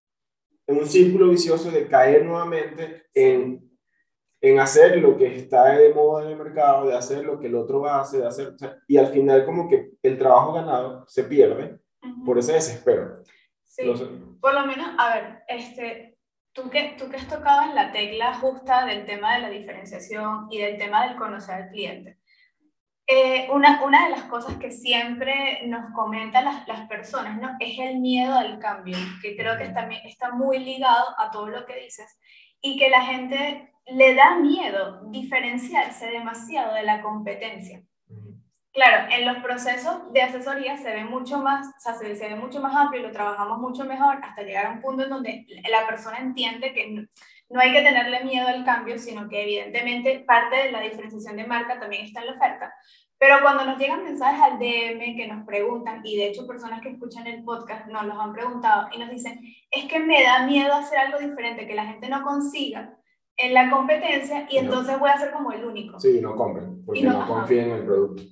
[0.65, 3.69] en un círculo vicioso de caer nuevamente en,
[4.39, 7.55] en hacer lo que está de moda en el mercado, de hacer lo que el
[7.55, 8.53] otro hace, de hacer,
[8.87, 11.81] y al final como que el trabajo ganado se pierde
[12.25, 13.21] por ese desespero.
[13.65, 13.85] Sí.
[13.85, 14.05] No sé.
[14.39, 16.14] Por lo menos, a ver, este,
[16.55, 20.47] tú que, tú que has tocado en la tecla justa del tema de la diferenciación
[20.49, 22.17] y del tema del conocer al cliente.
[23.07, 27.51] Eh, una, una de las cosas que siempre nos comentan las, las personas, ¿no?
[27.59, 31.65] Es el miedo al cambio, que creo que también está muy ligado a todo lo
[31.65, 32.17] que dices
[32.61, 37.83] y que la gente le da miedo diferenciarse demasiado de la competencia.
[38.75, 42.35] Claro, en los procesos de asesoría se ve mucho más, o sea, se, se ve
[42.35, 45.45] mucho más amplio y lo trabajamos mucho mejor hasta llegar a un punto en donde
[45.71, 47.03] la persona entiende que no,
[47.49, 51.47] no hay que tenerle miedo al cambio, sino que evidentemente parte de la diferenciación de
[51.47, 52.73] marca también está en la oferta.
[53.17, 56.89] Pero cuando nos llegan mensajes al DM que nos preguntan, y de hecho personas que
[56.89, 59.39] escuchan el podcast nos los han preguntado y nos dicen,
[59.71, 62.93] es que me da miedo hacer algo diferente que la gente no consiga
[63.37, 64.61] en la competencia y No.
[64.63, 65.97] entonces voy a ser como el único.
[65.97, 68.23] Sí, no compren, porque no- no, confíen en el producto.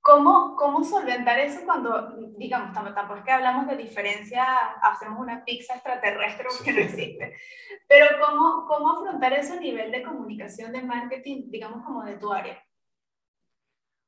[0.00, 4.44] ¿Cómo, ¿Cómo solventar eso cuando, digamos, tam- tampoco es que hablamos de diferencia,
[4.82, 7.34] hacemos una pizza extraterrestre porque no existe,
[7.86, 12.32] pero ¿cómo, cómo afrontar eso a nivel de comunicación, de marketing, digamos, como de tu
[12.32, 12.62] área?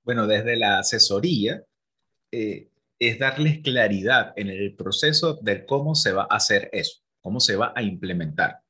[0.04, 1.62] Bueno, desde la asesoría
[2.32, 7.40] eh, es darles claridad en el proceso de cómo se va a hacer eso, cómo
[7.40, 8.60] se va a implementar.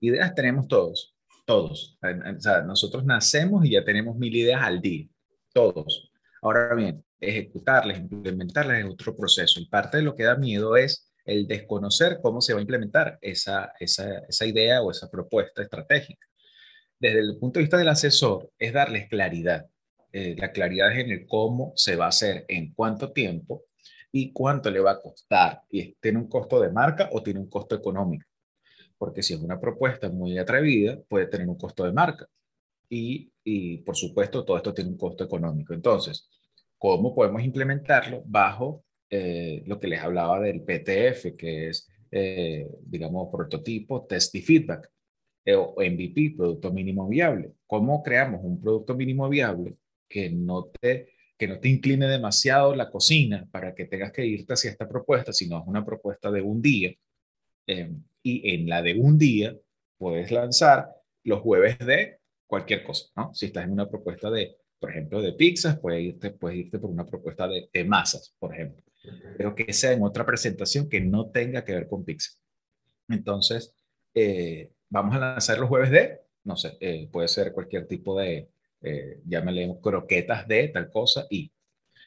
[0.00, 1.14] Ideas tenemos todos,
[1.46, 1.98] todos.
[2.02, 5.06] O sea, nosotros nacemos y ya tenemos mil ideas al día,
[5.54, 6.07] todos.
[6.42, 9.60] Ahora bien, ejecutarlas, implementarlas es otro proceso.
[9.60, 13.18] Y parte de lo que da miedo es el desconocer cómo se va a implementar
[13.20, 16.26] esa, esa, esa idea o esa propuesta estratégica.
[16.98, 19.66] Desde el punto de vista del asesor, es darles claridad.
[20.12, 23.64] Eh, la claridad es en el cómo se va a hacer, en cuánto tiempo
[24.10, 25.62] y cuánto le va a costar.
[25.70, 28.26] Y tiene un costo de marca o tiene un costo económico.
[28.96, 32.26] Porque si es una propuesta muy atrevida, puede tener un costo de marca.
[32.88, 35.74] Y, y por supuesto, todo esto tiene un costo económico.
[35.74, 36.28] Entonces,
[36.78, 43.28] ¿cómo podemos implementarlo bajo eh, lo que les hablaba del PTF, que es, eh, digamos,
[43.30, 44.90] prototipo, test y feedback,
[45.44, 47.52] eh, o MVP, producto mínimo viable?
[47.66, 49.76] ¿Cómo creamos un producto mínimo viable
[50.08, 54.54] que no te, que no te incline demasiado la cocina para que tengas que irte
[54.54, 56.94] hacia esta propuesta, sino es una propuesta de un día?
[57.66, 59.54] Eh, y en la de un día
[59.98, 60.88] puedes lanzar
[61.24, 62.17] los jueves de
[62.48, 63.32] cualquier cosa, ¿no?
[63.32, 66.90] Si estás en una propuesta de, por ejemplo, de pizzas, puedes irte, puedes irte por
[66.90, 68.82] una propuesta de, de masas, por ejemplo,
[69.36, 72.32] pero que sea en otra presentación que no tenga que ver con pizza.
[73.08, 73.74] Entonces,
[74.14, 78.48] eh, vamos a lanzar los jueves de, no sé, eh, puede ser cualquier tipo de,
[78.80, 81.52] eh, llámale croquetas de tal cosa y.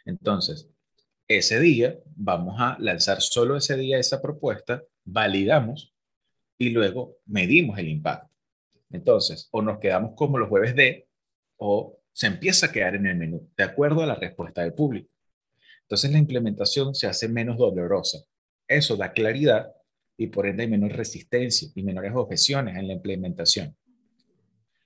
[0.05, 0.67] Entonces,
[1.27, 5.93] ese día vamos a lanzar solo ese día esa propuesta, validamos
[6.57, 8.30] y luego medimos el impacto.
[8.91, 11.07] Entonces, o nos quedamos como los jueves de,
[11.57, 15.09] o se empieza a quedar en el menú, de acuerdo a la respuesta del público.
[15.83, 18.19] Entonces, la implementación se hace menos dolorosa.
[18.67, 19.73] Eso da claridad
[20.17, 23.75] y por ende hay menor resistencia y menores objeciones en la implementación.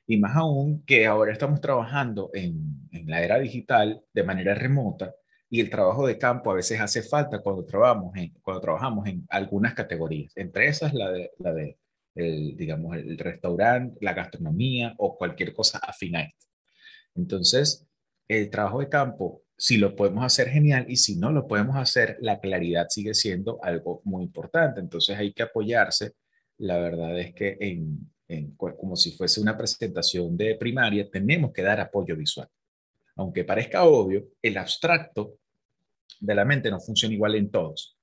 [0.08, 5.14] Y más aún que ahora estamos trabajando en, en la era digital de manera remota
[5.50, 9.26] y el trabajo de campo a veces hace falta cuando trabajamos en, cuando trabajamos en
[9.30, 11.78] algunas categorías, entre esas la de, la de
[12.16, 16.48] el, digamos, el restaurante, la gastronomía o cualquier cosa afín a esto.
[17.16, 17.86] Entonces,
[18.28, 22.18] el trabajo de campo, si lo podemos hacer genial y si no lo podemos hacer,
[22.22, 24.80] la claridad sigue siendo algo muy importante.
[24.80, 26.14] Entonces hay que apoyarse,
[26.58, 28.10] la verdad es que en,
[28.58, 32.48] como si fuese una presentación de primaria, tenemos que dar apoyo visual.
[33.16, 35.38] Aunque parezca obvio, el abstracto
[36.20, 37.98] de la mente no funciona igual en todos.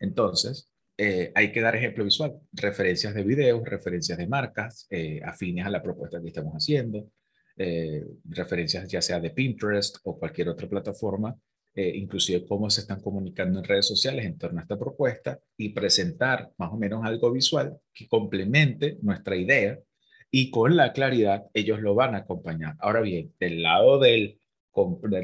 [0.00, 0.69] Entonces,
[1.02, 5.70] eh, hay que dar ejemplo visual, referencias de videos, referencias de marcas, eh, afines a
[5.70, 7.10] la propuesta que estamos haciendo,
[7.56, 11.34] eh, referencias ya sea de Pinterest o cualquier otra plataforma,
[11.74, 16.50] inclusive cómo se están comunicando en redes sociales en torno a esta propuesta y presentar
[16.58, 19.78] más o menos algo visual que complemente nuestra idea
[20.30, 22.74] y con la claridad ellos lo van a acompañar.
[22.80, 24.38] Ahora bien, del lado del,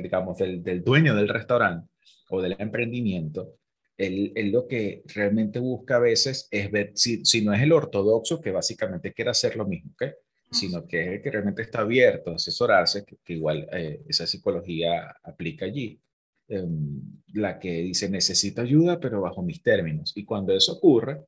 [0.03, 1.91] digamos, del, del dueño del restaurante
[2.31, 3.59] o del emprendimiento,
[3.97, 8.41] él, lo que realmente busca a veces es ver si, si, no es el ortodoxo
[8.41, 10.13] que básicamente quiere hacer lo mismo, ¿okay?
[10.51, 15.17] sino que es el que realmente está abierto a asesorarse, que, igual eh, esa psicología
[15.23, 16.01] aplica allí.
[16.49, 20.13] Em, la que dice necesito ayuda, pero bajo mis términos.
[20.15, 21.25] Y cuando eso ocurre,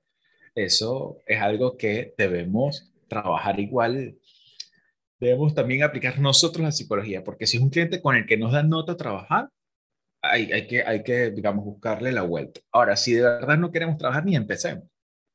[0.55, 4.17] eso es algo que debemos trabajar igual.
[5.19, 8.53] Debemos también aplicar nosotros la psicología, porque si es un cliente con el que nos
[8.53, 9.51] da nota a trabajar,
[10.31, 12.61] hay, hay, que, hay que, digamos, buscarle la vuelta.
[12.73, 14.85] Ahora, si de verdad no queremos trabajar, ni empecemos,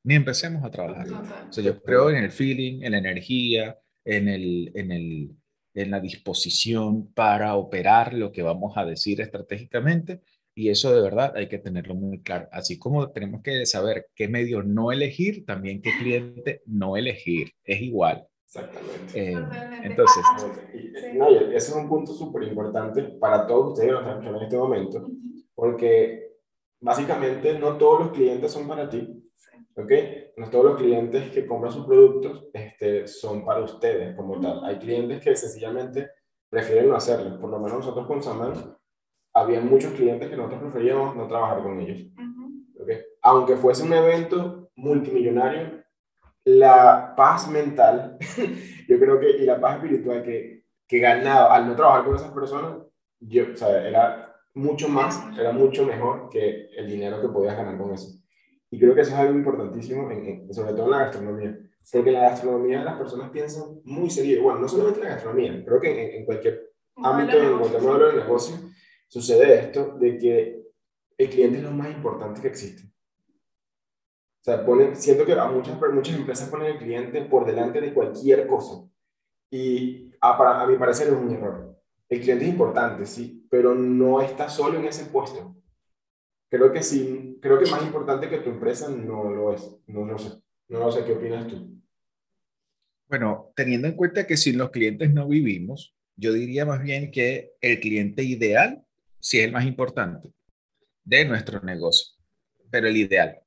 [0.04, 1.08] ni empecemos a trabajar.
[1.50, 5.32] O sea, yo creo en el feeling, en la energía, en, el, en, el,
[5.74, 10.22] en la disposición para operar lo que vamos a decir estratégicamente.
[10.56, 12.48] Y eso de verdad hay que tenerlo muy claro.
[12.52, 17.54] Así como tenemos que saber qué medio no elegir, también qué cliente no elegir.
[17.64, 18.28] Es igual.
[18.56, 19.32] Exactamente.
[19.32, 20.24] Eh, entonces,
[21.16, 25.10] no, ese es un punto súper importante para todos ustedes que están en este momento,
[25.56, 26.34] porque
[26.80, 29.28] básicamente no todos los clientes son para ti,
[29.76, 29.92] ¿ok?
[30.38, 34.64] No todos los clientes que compran sus productos este, son para ustedes como tal.
[34.66, 36.12] Hay clientes que sencillamente
[36.48, 37.40] prefieren no hacerlo.
[37.40, 38.54] Por lo menos nosotros con Saman,
[39.34, 42.08] había muchos clientes que nosotros preferíamos no trabajar con ellos.
[42.80, 43.00] ¿okay?
[43.24, 45.83] Aunque fuese un evento multimillonario,
[46.46, 48.18] la paz mental,
[48.88, 52.32] yo creo que, y la paz espiritual que, que ganaba al no trabajar con esas
[52.32, 52.78] personas,
[53.20, 57.78] yo, o sea, era mucho más, era mucho mejor que el dinero que podías ganar
[57.78, 58.20] con eso.
[58.70, 61.58] Y creo que eso es algo importantísimo, en, sobre todo en la gastronomía.
[61.92, 64.44] Porque en la gastronomía las personas piensan muy serio.
[64.44, 68.18] Bueno, no solamente en la gastronomía, creo que en, cualquier ámbito, en cualquier modelo de
[68.22, 68.56] negocio,
[69.08, 70.64] sucede esto de que
[71.18, 72.93] el cliente es lo más importante que existe.
[74.44, 77.94] O sea, ponen, siento que a muchas, muchas empresas ponen el cliente por delante de
[77.94, 78.86] cualquier cosa.
[79.50, 81.82] Y a, para, a mi parecer es un error.
[82.10, 85.56] El cliente es importante, sí, pero no está solo en ese puesto.
[86.50, 89.78] Creo que sí, creo que más importante que tu empresa no lo es.
[89.88, 90.34] No lo sé.
[90.68, 91.82] No lo sé, ¿qué opinas tú?
[93.08, 97.54] Bueno, teniendo en cuenta que sin los clientes no vivimos, yo diría más bien que
[97.62, 98.84] el cliente ideal
[99.22, 100.34] sí es el más importante
[101.06, 102.18] de nuestro negocio,
[102.70, 103.43] pero el ideal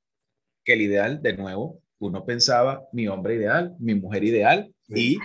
[0.67, 5.17] que el ideal, de nuevo, uno pensaba mi hombre ideal, mi mujer ideal, y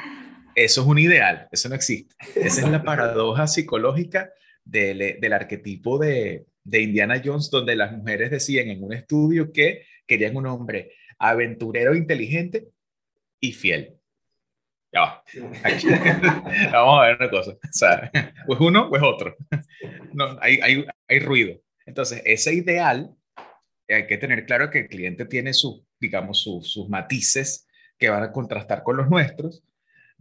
[0.54, 2.14] eso es un ideal, eso no existe.
[2.36, 4.30] Esa es la paradoja psicológica
[4.64, 9.84] del, del arquetipo de, de Indiana Jones, donde las mujeres decían en un estudio que
[10.06, 12.68] querían un hombre aventurero, inteligente
[13.40, 13.96] y fiel.
[14.92, 15.24] Ya va.
[16.72, 17.50] Vamos a ver una cosa.
[17.50, 18.12] O sea,
[18.46, 19.36] o es uno o es otro.
[20.12, 21.60] No, hay, hay, hay ruido.
[21.84, 23.16] Entonces, ese ideal
[23.88, 27.66] hay que tener claro que el cliente tiene sus, digamos, sus, matices
[27.98, 29.62] que van a contrastar con los nuestros,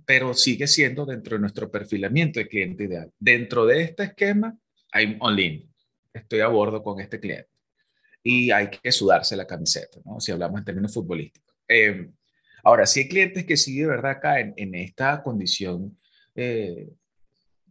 [0.06, 3.12] pero sigue siendo dentro de nuestro perfilamiento de cliente ideal.
[3.20, 4.58] Dentro de este esquema,
[4.92, 5.68] hay online.
[6.14, 7.50] Estoy a bordo con este cliente.
[8.24, 10.20] Y hay que sudarse la camiseta, ¿no?
[10.20, 11.56] Si hablamos en términos futbolísticos.
[11.68, 12.14] Em,
[12.64, 15.98] ahora, si hay clientes que sí de verdad caen en esta condición
[16.36, 16.90] eh,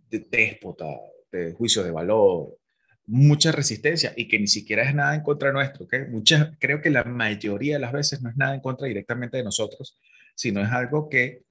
[0.09, 0.87] de déspota,
[1.31, 2.60] de juicio de valor,
[3.07, 5.85] mucha resistencia y que ni siquiera es nada en contra nuestro.
[5.85, 6.07] ¿okay?
[6.09, 9.45] Muchas, creo que la mayoría de las veces no es nada en contra directamente de
[9.45, 9.99] nosotros,
[10.35, 11.43] sino es algo que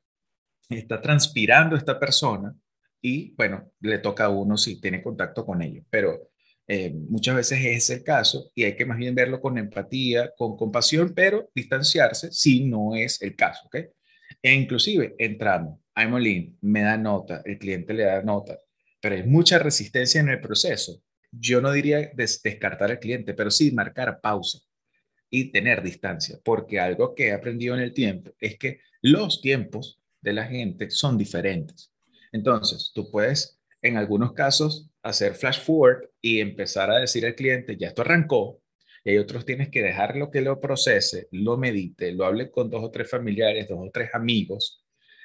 [0.70, 2.56] está transpirando esta persona
[3.02, 5.84] y bueno, le toca a uno si tiene contacto con ello.
[5.90, 6.32] Pero
[6.68, 10.56] eh, muchas veces es el caso y hay que más bien verlo con empatía, con
[10.56, 13.68] compasión, pero distanciarse si no es el caso.
[13.68, 13.88] ¿okay?
[14.42, 16.14] E inclusive entramos, I'm
[16.62, 18.58] me da nota, el cliente le da nota,
[19.02, 23.72] pero hay mucha resistencia en el proceso yo no diría descartar al cliente, pero sí
[23.72, 24.60] marcar pausa
[25.30, 30.00] y tener distancia, porque algo que he aprendido en el tiempo es que los tiempos
[30.22, 31.92] de la gente son diferentes.
[32.32, 37.78] Entonces, tú puedes, en algunos casos, hacer flash forward y empezar a decir al cliente,
[37.78, 38.62] ya esto arrancó,
[39.04, 42.84] y hay otros tienes que dejarlo que lo procese, lo medite, lo hable con dos
[42.84, 44.84] o tres familiares, dos o tres amigos,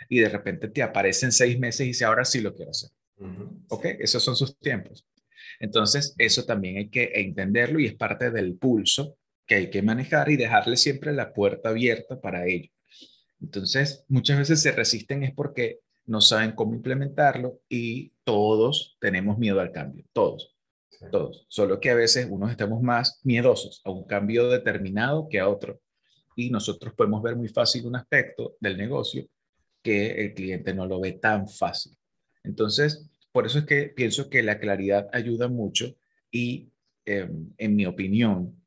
[0.09, 2.91] y de repente te aparecen seis meses y dice, ahora sí lo quiero hacer.
[3.69, 3.87] ¿Ok?
[3.99, 5.07] Esos son sus tiempos.
[5.61, 10.31] Entonces, eso también hay que entenderlo y es parte del pulso que hay que manejar
[10.31, 12.71] y dejarle siempre la puerta abierta para ello.
[13.41, 19.61] Entonces, muchas veces se resisten es porque no saben cómo implementarlo y todos tenemos miedo
[19.61, 20.55] al cambio, todos,
[21.11, 21.47] todos.
[21.49, 25.81] Solo que a veces unos estamos más miedosos a un cambio determinado que a otro.
[26.37, 29.27] Y nosotros podemos ver muy fácil un aspecto del negocio
[29.83, 31.97] que el cliente no lo ve tan fácil.
[32.43, 35.97] Entonces, por eso es que pienso que la claridad ayuda mucho
[36.31, 36.71] y,
[37.05, 38.65] em, en mi opinión,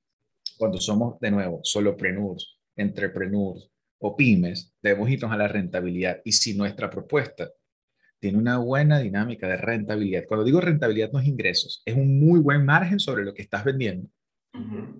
[0.57, 6.19] cuando somos de nuevo solopreneurs, entrepreneurs o pymes, debemos irnos a la rentabilidad.
[6.25, 7.49] Y si nuestra propuesta
[8.19, 12.41] tiene una buena dinámica de rentabilidad, cuando digo rentabilidad no es ingresos, es un muy
[12.41, 14.09] buen margen sobre lo que estás vendiendo,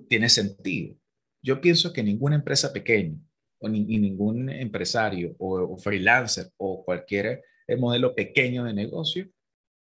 [0.07, 0.95] tiene sentido.
[1.41, 3.17] Yo pienso que ninguna empresa pequeña
[3.59, 9.29] o ni, ningún empresario o, freelancer o cualquier eh, modelo pequeño de negocio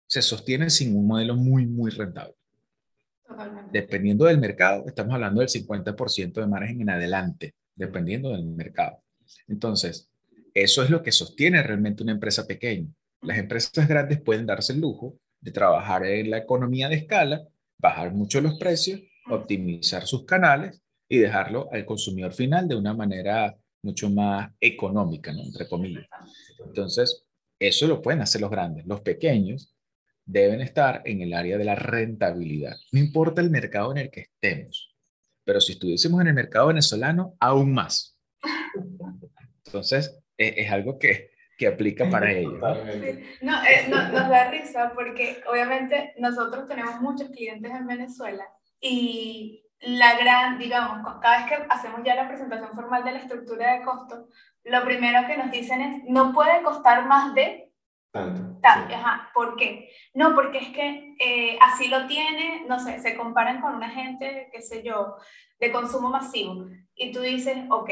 [0.07, 2.33] se sostiene sin un modelo muy, muy rentable.
[3.71, 9.03] Dependiendo del mercado, estamos hablando del 50% de margen en adelante, dependiendo del mercado.
[9.47, 10.09] Entonces,
[10.53, 12.87] eso es lo que sostiene realmente una empresa pequeña.
[13.21, 17.45] Las empresas grandes pueden darse el lujo de trabajar en la economía de escala,
[17.77, 23.55] bajar mucho los precios, optimizar sus canales y dejarlo al consumidor final de una manera
[23.83, 25.43] mucho más económica, ¿no?
[25.43, 26.05] entre comillas.
[26.65, 27.23] Entonces,
[27.59, 28.85] eso lo pueden hacer los grandes.
[28.85, 29.73] Los pequeños
[30.27, 32.75] deben estar en el área de la rentabilidad.
[32.91, 34.93] No importa el mercado en el que estemos,
[35.43, 38.19] pero si estuviésemos en el mercado venezolano, aún más.
[39.65, 42.59] Entonces, e, es, algo que, que, aplica para ellos.
[43.41, 48.45] No, eh, no, nos da risa porque obviamente nosotros tenemos muchos clientes en Venezuela
[48.81, 53.73] y la gran, digamos, cada vez que hacemos ya la presentación formal de la estructura
[53.73, 54.25] de costos,
[54.63, 57.71] lo primero que nos dicen es, no puede costar más de
[58.11, 58.46] tanto.
[58.67, 59.89] Ajá, ¿por qué?
[60.13, 64.49] No, porque es que eh, así lo tiene, no sé, se comparan con una gente,
[64.51, 65.15] qué sé yo,
[65.59, 66.67] de consumo masivo.
[66.95, 67.89] Y tú dices, ok,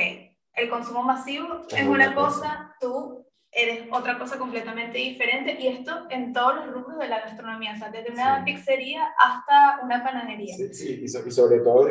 [0.54, 5.58] el consumo masivo es, una cosa, tú eres otra cosa completamente diferente.
[5.60, 9.80] Y esto en todos los rubros de la gastronomía, o sea, desde una pizzería hasta
[9.84, 10.56] una panadería.
[10.56, 11.90] Sí, sí, y, sobre todo,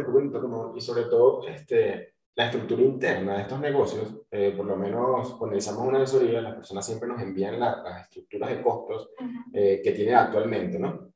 [0.77, 5.51] y sobre todo, este la estructura interna de estos negocios, eh, por lo menos cuando
[5.51, 9.11] realizamos una asesoría, las personas siempre nos envían las estructuras de costos
[9.53, 11.13] eh, que tienen actualmente, ¿no?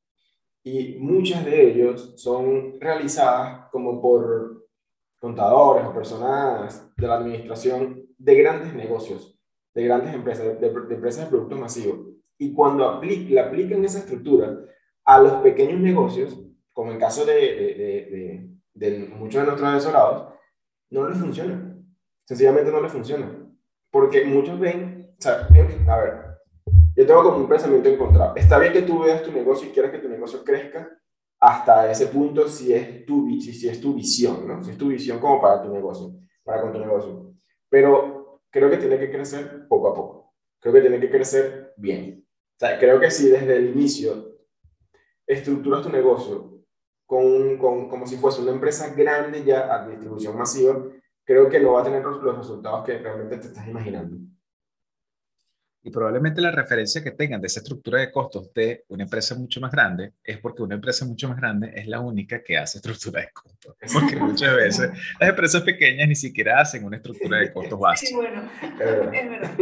[0.63, 4.69] Y muchas de ellos son realizadas como por
[5.19, 9.37] contadores o personas de la administración de grandes negocios,
[9.75, 11.99] de grandes empresas, de, empresas de productos masivos.
[12.37, 14.57] Y cuando le aplican esa estructura
[15.05, 16.39] a los pequeños negocios,
[16.73, 20.38] como en caso de, de, de, de muchos de nuestros asesorados,
[20.91, 21.77] no les funciona.
[22.25, 23.31] Sencillamente no les funciona.
[23.91, 26.29] Porque muchos ven, o sea, a ver,
[26.97, 28.35] yo tengo como un pensamiento encontrado.
[28.37, 30.89] Está bien que tú veas tu negocio y quieras que tu negocio crezca
[31.41, 34.63] hasta ese punto si es tu, si, si es tu visión, ¿no?
[34.63, 37.35] Si es tu visión como para tu negocio, para con tu negocio.
[37.69, 40.35] Pero creo que tiene que crecer poco a poco.
[40.61, 42.27] Creo que tiene que crecer bien.
[42.27, 44.37] O sea, creo que si desde el inicio
[45.27, 46.58] estructuras tu negocio
[47.09, 50.79] con, con, como si fuese una empresa grande ya a distribución masiva,
[51.25, 54.19] creo que no va a tener los, resultados que realmente te estás imaginando.
[55.83, 59.59] Y probablemente la referencia que tengan de esa estructura de costos de una empresa mucho
[59.59, 63.23] más grande es porque una empresa mucho más grande es la única que hace estructura
[63.23, 63.75] de costos.
[63.95, 68.07] Porque muchas veces las empresas pequeñas ni siquiera hacen una estructura de costos base.
[68.07, 69.57] Sí, bueno, es verdad.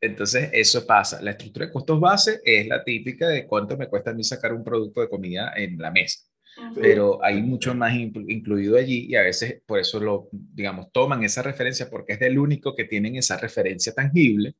[0.00, 1.20] Entonces, eso pasa.
[1.20, 4.52] La estructura de costos base es la típica de cuánto me cuesta a mí sacar
[4.52, 6.29] un producto de comida en la mesa
[6.74, 11.42] pero hay mucho más incluido allí y a veces por eso lo, digamos, toman esa
[11.42, 14.54] referencia porque es del único que tienen esa referencia tangible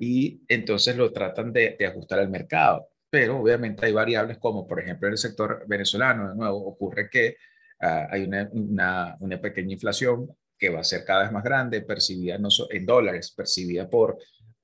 [0.00, 2.88] y entonces lo tratan de, ajustar al mercado.
[3.08, 7.36] Pero obviamente hay variables como, por ejemplo, en el sector venezolano, de nuevo, ocurre que
[7.80, 11.82] ah, hay una, una, una, pequeña inflación que va a ser cada vez más grande,
[11.82, 14.18] percibida no en dólares, percibida por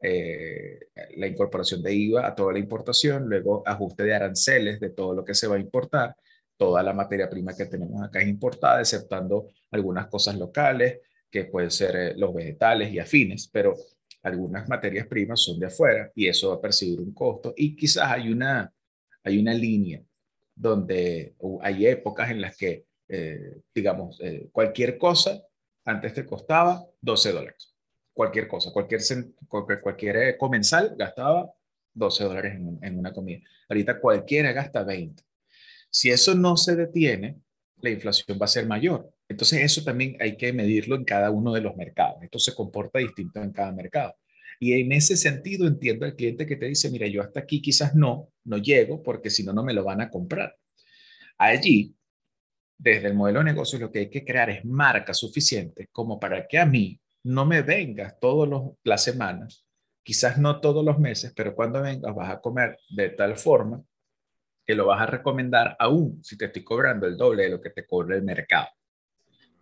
[0.04, 0.80] eh,
[1.16, 5.24] la incorporación de IVA a toda la importación, luego ajuste de aranceles de todo lo
[5.24, 6.16] que se va a importar
[6.62, 11.72] toda la materia prima que tenemos acá es importada, exceptando algunas cosas locales, que pueden
[11.72, 13.74] ser eh, los vegetales y afines, pero
[14.22, 17.52] algunas materias primas son de afuera y eso va a percibir un costo.
[17.56, 18.72] Y quizás hay una,
[19.24, 20.02] hay una línea
[20.54, 25.42] donde hay épocas en las que, eh, digamos, eh, cualquier cosa
[25.84, 27.74] antes te costaba 12 dólares.
[28.12, 29.00] Cualquier cosa, cualquier,
[29.48, 31.52] cualquier, cualquier comensal gastaba
[31.92, 33.40] 12 dólares en, en, una comida.
[33.68, 35.24] Ahorita cualquiera gasta 20.
[35.92, 37.38] Si eso no se detiene,
[37.82, 39.12] la inflación va a ser mayor.
[39.28, 42.22] Entonces eso también hay que medirlo en cada uno de los mercados.
[42.22, 44.16] Esto se comporta distinto en cada mercado.
[44.58, 47.94] Y en ese sentido entiendo al cliente que te dice, mira, yo hasta aquí quizás
[47.94, 50.56] no, no llego porque si no, no me lo van a comprar.
[51.36, 51.94] Allí,
[52.78, 56.46] desde el modelo de negocio, lo que hay que crear es marca suficiente como para
[56.46, 58.48] que a mí no me vengas todas
[58.82, 59.66] las semanas,
[60.02, 63.84] quizás no todos los meses, pero cuando vengas vas a comer de tal forma
[64.64, 67.70] que lo vas a recomendar aún si te estoy cobrando el doble de lo que
[67.70, 68.68] te cobra el mercado,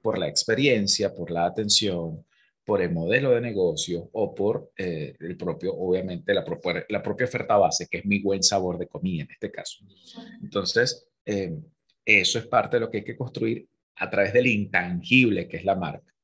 [0.03, 2.25] por la experiencia, por la atención,
[2.65, 6.45] por el modelo de negocio o por eh, el propio, obviamente, la,
[6.89, 9.85] la propia oferta base, que es mi buen sabor de comida en este caso.
[10.43, 11.59] Entonces, eh,
[12.05, 15.65] eso es parte de lo que hay que construir a través del intangible que es
[15.65, 16.15] la marca.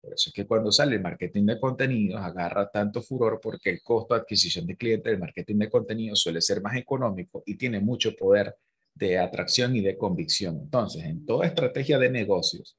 [0.00, 3.82] Por eso es que cuando sale el marketing de contenidos agarra tanto furor porque el
[3.82, 7.80] costo de adquisición de clientes del marketing de contenidos suele ser más económico y tiene
[7.80, 8.56] mucho poder
[8.94, 10.58] de atracción y de convicción.
[10.58, 12.76] Entonces, en toda estrategia de negocios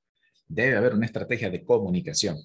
[0.47, 2.37] debe haber una estrategia de comunicación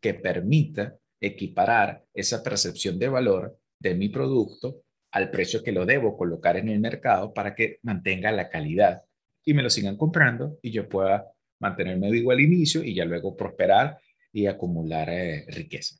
[0.00, 6.16] que permita equiparar esa percepción de valor de mi producto al precio que lo debo
[6.16, 9.02] colocar en el mercado para que mantenga la calidad
[9.44, 13.36] y me lo sigan comprando y yo pueda mantenerme vivo al inicio y ya luego
[13.36, 13.98] prosperar
[14.38, 15.96] y acumular eh, riqueza.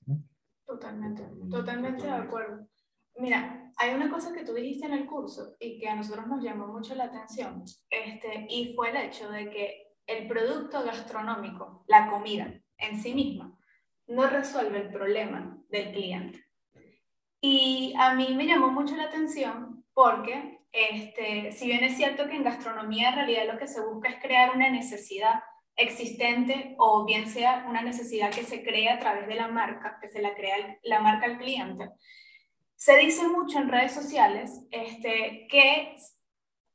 [0.65, 2.69] Totalmente, totalmente de acuerdo.
[3.17, 6.43] Mira, hay una cosa que tú dijiste en el curso y que a nosotros nos
[6.43, 12.09] llamó mucho la atención, este, y fue el hecho de que el producto gastronómico, la
[12.11, 13.59] comida en sí misma,
[14.07, 16.45] no resuelve el problema del cliente.
[17.41, 22.37] Y a mí me llamó mucho la atención porque, este, si bien es cierto que
[22.37, 25.41] en gastronomía en realidad lo que se busca es crear una necesidad
[25.79, 30.09] existente o bien sea una necesidad que se crea a través de la marca, que
[30.09, 31.89] se la crea la marca al cliente,
[32.75, 35.95] se dice mucho en redes sociales este, que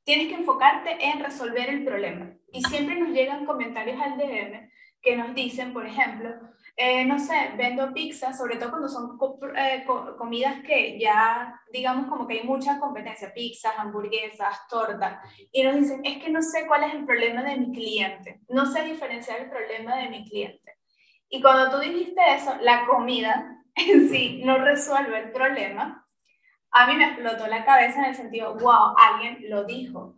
[0.04, 2.34] tienes que enfocarte en resolver el problema.
[2.52, 4.70] Y siempre nos llegan comentarios al DM
[5.02, 6.32] que nos dicen, por ejemplo,
[6.76, 9.20] eh, no sé, vendo pizza, sobre todo cuando son
[9.56, 9.86] eh,
[10.18, 15.20] comidas que ya, digamos, como que hay mucha competencia, pizzas, hamburguesas, tortas,
[15.52, 18.66] y nos dicen, es que no sé cuál es el problema de mi cliente, no
[18.66, 20.78] sé diferenciar el problema de mi cliente.
[21.30, 26.08] Y cuando tú dijiste eso, la comida en sí no resuelve el problema,
[26.72, 30.18] a mí me explotó la cabeza en el sentido, wow, alguien lo dijo.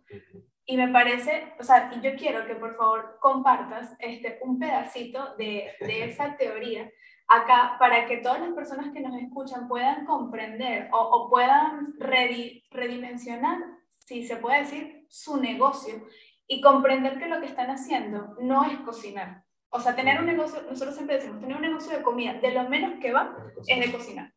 [0.66, 5.36] Y me parece, o sea, y yo quiero que por favor compartas este, un pedacito
[5.36, 6.90] de, de esa teoría
[7.28, 13.58] acá para que todas las personas que nos escuchan puedan comprender o, o puedan redimensionar,
[13.98, 16.06] si se puede decir, su negocio
[16.48, 19.44] y comprender que lo que están haciendo no es cocinar.
[19.70, 22.68] O sea, tener un negocio, nosotros siempre decimos, tener un negocio de comida, de lo
[22.68, 23.36] menos que va
[23.66, 24.32] es de cocinar.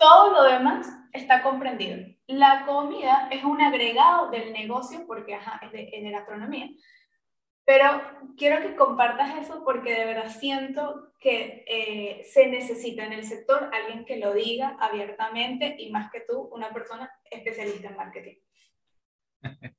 [0.00, 1.98] Todo lo demás está comprendido.
[2.26, 6.70] La comida es un agregado del negocio porque ajá, es, de, gastronomía.
[7.66, 7.84] Pero
[8.38, 13.68] quiero que compartas eso porque de verdad siento que eh, se necesita en el sector
[13.74, 18.36] alguien que lo diga abiertamente y más que tú, una persona especialista en marketing.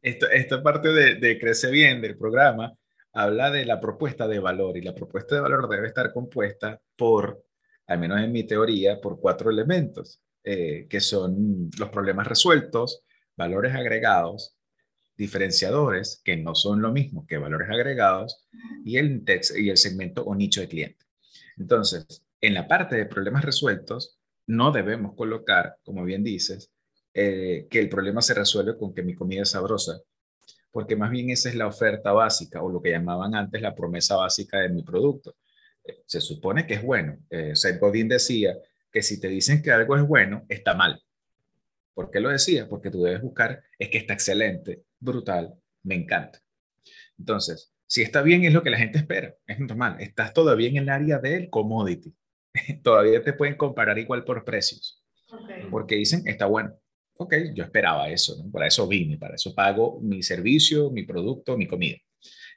[0.00, 2.72] Esto, esta parte de, de Crece Bien del programa
[3.12, 7.45] habla de la propuesta de valor y la propuesta de valor debe estar compuesta por
[7.86, 13.02] al menos en mi teoría, por cuatro elementos, eh, que son los problemas resueltos,
[13.36, 14.56] valores agregados,
[15.16, 18.46] diferenciadores, que no son lo mismo que valores agregados,
[18.84, 19.24] y el,
[19.56, 21.04] y el segmento o nicho de cliente.
[21.56, 22.06] Entonces,
[22.40, 26.70] en la parte de problemas resueltos, no debemos colocar, como bien dices,
[27.14, 30.00] eh, que el problema se resuelve con que mi comida es sabrosa,
[30.70, 34.16] porque más bien esa es la oferta básica o lo que llamaban antes la promesa
[34.16, 35.34] básica de mi producto
[36.06, 37.18] se supone que es bueno.
[37.30, 38.56] Eh, Seth Godin decía
[38.90, 41.02] que si te dicen que algo es bueno, está mal.
[41.94, 42.68] ¿Por qué lo decía?
[42.68, 46.42] Porque tú debes buscar, es que está excelente, brutal, me encanta.
[47.18, 49.96] Entonces, si está bien es lo que la gente espera, es normal.
[50.00, 52.14] Estás todavía en el área del commodity.
[52.82, 55.02] todavía te pueden comparar igual por precios.
[55.70, 56.74] Porque dicen, está bueno.
[57.18, 58.50] Ok, yo esperaba eso, ¿no?
[58.50, 61.96] Para eso vine, para eso pago mi servicio, mi producto, mi comida.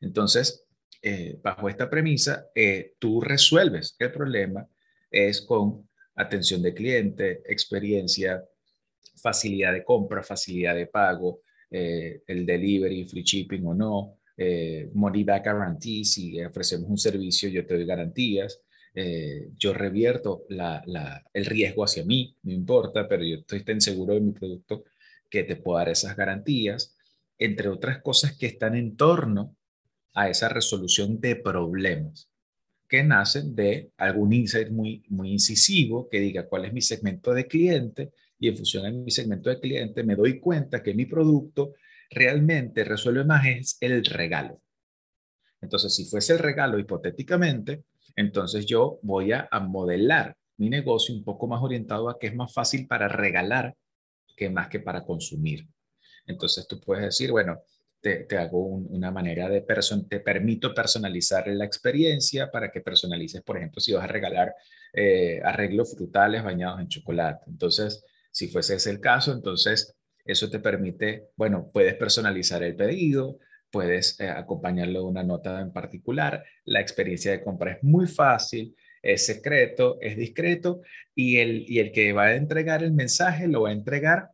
[0.02, 0.66] Entonces,
[1.02, 4.68] eh, bajo esta premisa, eh, tú resuelves el problema
[5.10, 8.44] es con atención de cliente, experiencia,
[9.16, 14.16] facilidad de compra, facilidad de pago, eh, el delivery, free shipping o no,
[14.94, 18.62] money back guarantee, si ofrecemos un servicio yo te doy garantías,
[19.58, 24.32] yo revierto el riesgo hacia mí, no importa, pero yo estoy tan seguro de mi
[24.32, 24.86] producto
[25.30, 26.98] que te puedo dar esas garantías,
[27.38, 29.58] entre otras cosas que están en torno
[30.14, 32.30] a esa resolución de problemas
[32.88, 37.47] que nacen de algún insight muy, muy incisivo que diga cuál es mi segmento de
[37.47, 41.74] cliente y en función de mi segmento de cliente me doy cuenta que mi producto
[42.10, 44.62] realmente resuelve más es el regalo.
[45.62, 47.84] Entonces, si fuese el regalo hipotéticamente,
[48.16, 52.36] entonces yo voy a, a modelar mi negocio un poco más orientado a que es
[52.36, 53.76] más fácil para regalar
[54.36, 55.68] que más que para consumir.
[56.26, 57.62] Entonces tú puedes decir, bueno,
[58.02, 63.41] te, te hago una manera de, person te permito personalizar la experiencia para que personalices,
[63.41, 64.54] por ejemplo, si vas a regalar
[64.93, 67.45] eh, arreglos frutales bañados en chocolate.
[67.47, 69.95] Entonces, si fuese ese el caso, entonces
[70.26, 73.39] eso te permite, bueno, puedes personalizar el pedido,
[73.72, 76.43] puedes eh, acompañarlo de una nota en particular.
[76.66, 80.82] La experiencia de compra es muy fácil, es secreto, es discreto
[81.16, 84.30] y el, y el que va a entregar el mensaje lo va a entregar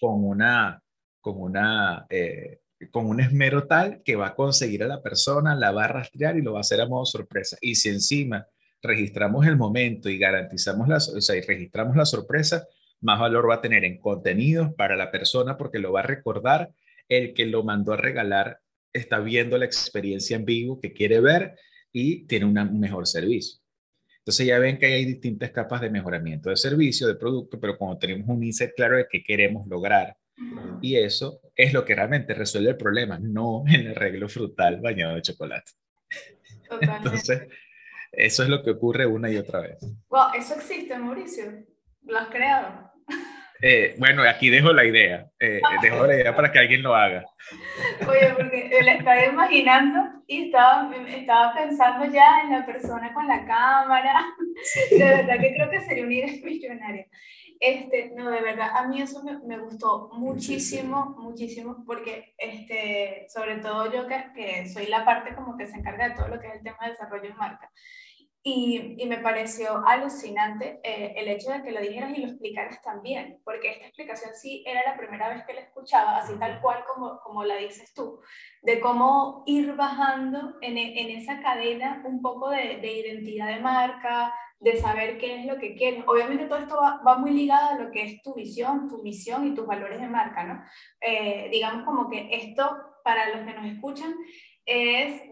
[0.00, 0.82] con una,
[1.20, 2.60] con una, eh,
[2.90, 6.36] con un esmero tal que va a conseguir a la persona, la va a rastrear
[6.36, 7.56] y lo va a hacer a modo sorpresa.
[7.60, 8.46] Y si encima
[8.82, 12.66] registramos el momento y garantizamos la, o sea, y registramos la sorpresa,
[13.00, 16.70] más valor va a tener en contenidos para la persona porque lo va a recordar
[17.08, 18.60] el que lo mandó a regalar
[18.92, 21.56] está viendo la experiencia en vivo que quiere ver
[21.92, 23.60] y tiene un mejor servicio.
[24.18, 27.98] Entonces ya ven que hay distintas capas de mejoramiento de servicio, de producto, pero cuando
[27.98, 30.16] tenemos un insight claro de qué queremos lograr,
[30.80, 35.22] y eso es lo que realmente resuelve el problema, no el arreglo frutal bañado de
[35.22, 35.72] chocolate.
[36.80, 37.48] Entonces,
[38.12, 39.78] eso es lo que ocurre una y otra vez.
[40.08, 41.44] Wow, eso existe, Mauricio.
[42.04, 42.90] Lo has creado.
[43.62, 47.26] Eh, bueno, aquí dejo la idea, eh, dejo la idea para que alguien lo haga.
[48.08, 53.44] Oye, porque le estaba imaginando y estaba, estaba pensando ya en la persona con la
[53.44, 54.24] cámara.
[54.90, 57.06] De verdad que creo que sería un idea millonaria.
[57.60, 63.56] Este, no, de verdad, a mí eso me, me gustó muchísimo, muchísimo, porque este, sobre
[63.56, 66.48] todo yo que, que soy la parte como que se encarga de todo lo que
[66.48, 67.70] es el tema de desarrollo de marca.
[68.42, 72.80] Y, y, me pareció alucinante eh, el hecho de que lo dijeras y lo explicaras
[72.80, 76.82] también, porque esta explicación sí era la primera vez que la escuchaba, así tal cual
[76.86, 78.18] como, como la dices tú,
[78.62, 84.32] de cómo ir bajando en, en esa cadena un poco de, de, identidad de marca,
[84.58, 86.04] de saber qué es lo que quieres.
[86.06, 89.46] Obviamente todo esto va, va, muy ligado a lo que es tu visión, tu misión
[89.46, 90.62] y tus valores de marca, ¿no?
[91.00, 92.70] Eh, digamos como que esto,
[93.04, 94.14] para los que nos escuchan,
[94.70, 95.22] es,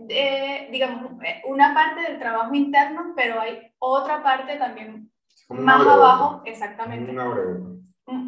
[0.70, 1.12] digamos,
[1.44, 5.12] una parte del trabajo interno, pero hay otra parte también
[5.48, 7.16] más abajo, exactamente.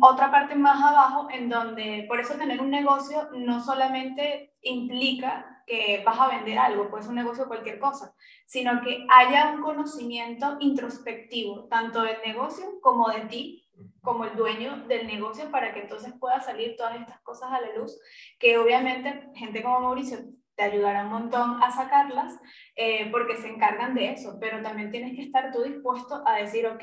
[0.01, 6.03] Otra parte más abajo en donde, por eso tener un negocio no solamente implica que
[6.05, 8.15] vas a vender algo, puede ser un negocio cualquier cosa,
[8.47, 13.69] sino que haya un conocimiento introspectivo, tanto del negocio como de ti,
[14.03, 17.75] como el dueño del negocio, para que entonces pueda salir todas estas cosas a la
[17.77, 17.99] luz,
[18.39, 20.19] que obviamente gente como Mauricio
[20.61, 22.39] te ayudará un montón a sacarlas
[22.77, 26.67] eh, porque se encargan de eso, pero también tienes que estar tú dispuesto a decir,
[26.67, 26.83] ok,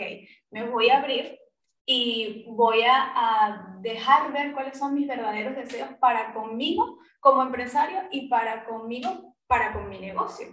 [0.49, 1.38] me voy a abrir
[1.86, 7.99] y voy a, a, dejar ver cuáles son mis verdaderos deseos para conmigo como empresario
[8.09, 10.47] y para conmigo, para con mi negocio.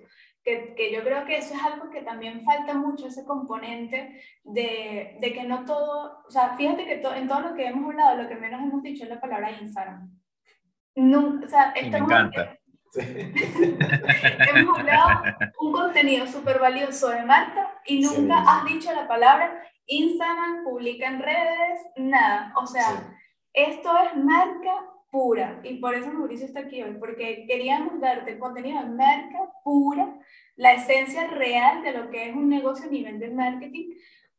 [0.44, 5.16] Que, que yo creo que eso es algo que también falta mucho, ese componente de,
[5.18, 8.22] de que no todo, o sea, fíjate que to, en todo lo que hemos hablado,
[8.22, 10.10] lo que menos hemos dicho es la palabra Instagram.
[10.96, 12.58] No, o sea, me encanta.
[14.54, 15.22] Hemos hablado
[15.60, 18.44] un contenido súper valioso de marca y nunca sí.
[18.48, 22.52] has dicho la palabra Instagram, publica en redes, nada.
[22.56, 22.96] O sea, sí.
[23.52, 28.82] esto es marca pura y por eso Mauricio está aquí hoy, porque queríamos darte contenido
[28.82, 30.18] de marca pura,
[30.56, 33.90] la esencia real de lo que es un negocio a nivel de marketing,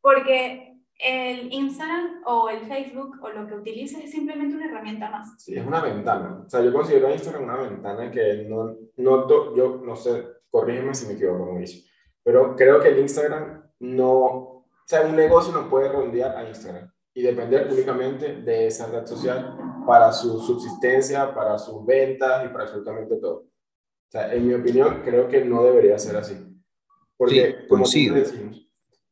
[0.01, 5.41] porque el Instagram o el Facebook o lo que utilices es simplemente una herramienta más.
[5.41, 6.43] Sí, es una ventana.
[6.45, 11.07] O sea, yo considero Instagram una ventana que no, no yo no sé, corrígeme si
[11.07, 11.83] me equivoco, Mauricio,
[12.23, 16.89] pero creo que el Instagram no, o sea, un negocio no puede rondear a Instagram
[17.13, 22.63] y depender únicamente de esa red social para su subsistencia, para sus ventas y para
[22.63, 23.37] absolutamente todo.
[23.37, 26.35] O sea, en mi opinión, creo que no debería ser así.
[27.17, 28.64] Porque, sí, como decimos,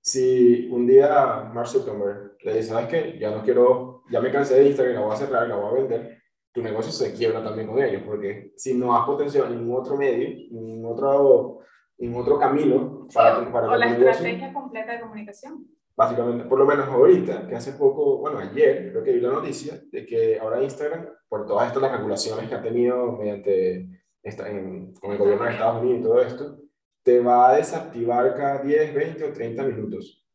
[0.03, 3.17] si un día Mark Zuckerberg le dice, ¿sabes qué?
[3.17, 5.81] Ya no quiero, ya me cansé de Instagram, la voy a cerrar, la voy a
[5.81, 6.17] vender,
[6.51, 10.27] tu negocio se quiebra también con ellos, porque si no has potenciado ningún otro medio,
[10.51, 11.59] ningún otro,
[11.97, 15.67] ningún otro camino para, para o la estrategia completa de comunicación.
[15.95, 19.79] Básicamente, por lo menos ahorita, que hace poco, bueno, ayer creo que vi la noticia
[19.89, 23.87] de que ahora Instagram, por todas estas las regulaciones que ha tenido mediante
[24.21, 26.62] esta, en, con el gobierno de Estados Unidos y todo esto,
[27.03, 30.25] te va a desactivar cada 10, 20 o 30 minutos.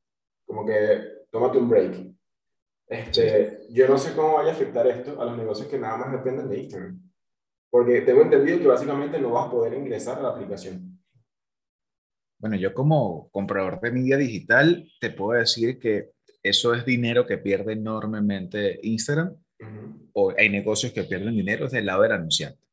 [0.46, 2.14] Como que tómate un break.
[2.86, 3.66] Este.
[3.70, 6.48] Yo no sé cómo vaya a afectar esto a los negocios que nada más dependen
[6.48, 7.00] de Instagram.
[7.70, 10.98] Porque tengo entendido que básicamente no vas a poder ingresar a la aplicación.
[12.38, 16.12] Bueno, yo como comprador de media digital te puedo decir que
[16.42, 20.10] eso es dinero que pierde enormemente Instagram uh -huh.
[20.12, 22.67] o hay negocios que pierden dinero desde el lado del anunciante.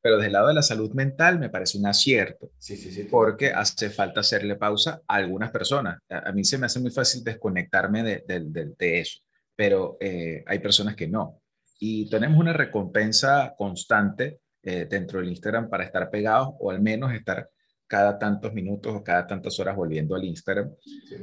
[0.00, 3.04] Pero desde el lado de la salud mental me parece un acierto, sí, sí, sí.
[3.10, 5.98] porque hace falta hacerle pausa a algunas personas.
[6.08, 9.20] A, a mí se me hace muy fácil desconectarme de, de, de, de eso,
[9.56, 11.42] pero eh, hay personas que no.
[11.80, 17.12] Y tenemos una recompensa constante eh, dentro del Instagram para estar pegados o al menos
[17.14, 17.48] estar
[17.86, 20.70] cada tantos minutos o cada tantas horas volviendo al Instagram.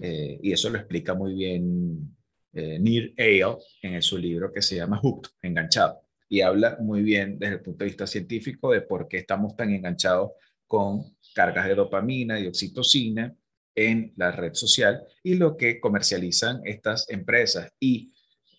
[0.01, 2.15] Eh, y eso lo explica muy bien
[2.53, 6.04] eh, Neil Ale en su libro que se llama Hooked, enganchado.
[6.28, 9.71] Y habla muy bien desde el punto de vista científico de por qué estamos tan
[9.71, 10.32] enganchados
[10.67, 13.36] con cargas de dopamina y oxitocina
[13.76, 18.13] en la red social y lo que comercializan estas empresas y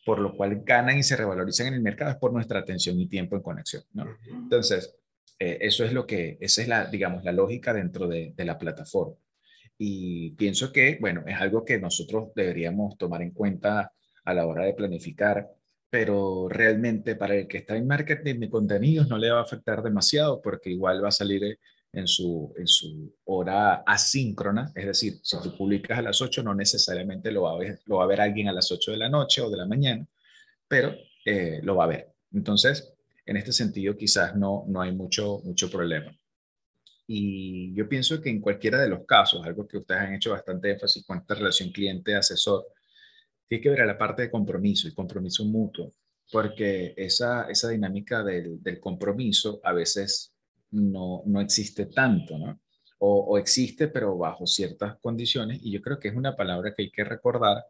[0.04, 3.08] por lo cual ganan y se revalorizan en el mercado es por nuestra atención y
[3.08, 3.82] tiempo en conexión.
[3.92, 4.06] ¿no?
[4.30, 4.94] Entonces,
[5.38, 8.56] eh, eso es lo que, esa es la, digamos, la lógica dentro de, de, la
[8.56, 9.16] plataforma.
[9.76, 13.92] Y pienso que, bueno, es algo que nosotros deberíamos tomar en cuenta
[14.24, 15.50] a la hora de planificar,
[15.96, 19.82] pero realmente para el que está en marketing de contenidos no le va a afectar
[19.82, 21.58] demasiado porque igual va a salir
[21.90, 26.54] en su, en su hora asíncrona, es decir, si tú publicas a las 8 no
[26.54, 29.08] necesariamente lo va a ver, lo va a ver alguien a las 8 de la
[29.08, 30.06] noche o de la mañana,
[30.68, 30.94] pero
[31.24, 32.12] eh, lo va a ver.
[32.30, 32.92] Entonces,
[33.24, 36.14] en este sentido quizás no, no hay mucho, mucho problema.
[37.06, 40.72] Y yo pienso que en cualquiera de los casos, algo que ustedes han hecho bastante
[40.72, 42.66] énfasis con esta relación cliente-asesor,
[43.48, 45.92] tiene que ver la parte de compromiso y compromiso mutuo,
[46.30, 50.32] porque esa, esa dinámica del, compromiso a veces
[50.70, 52.60] no, no existe tanto, ¿no?
[52.98, 56.90] O, existe, pero bajo ciertas condiciones, y yo creo que es una palabra que hay
[56.90, 57.64] que recordar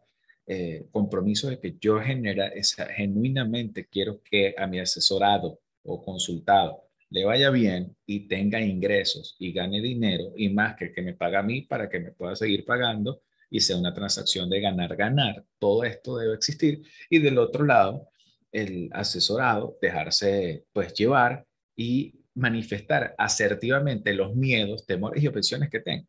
[0.45, 6.87] eh, compromiso de que yo genera esa, genuinamente quiero que a mi asesorado o consultado
[7.09, 11.39] le vaya bien y tenga ingresos y gane dinero y más que que me paga
[11.39, 15.45] a mí para que me pueda seguir pagando y sea una transacción de ganar, ganar.
[15.59, 16.81] Todo esto debe existir.
[17.09, 18.09] Y del otro lado,
[18.51, 21.45] el asesorado dejarse pues llevar
[21.75, 26.07] y manifestar asertivamente los miedos, temores y objeciones que tenga.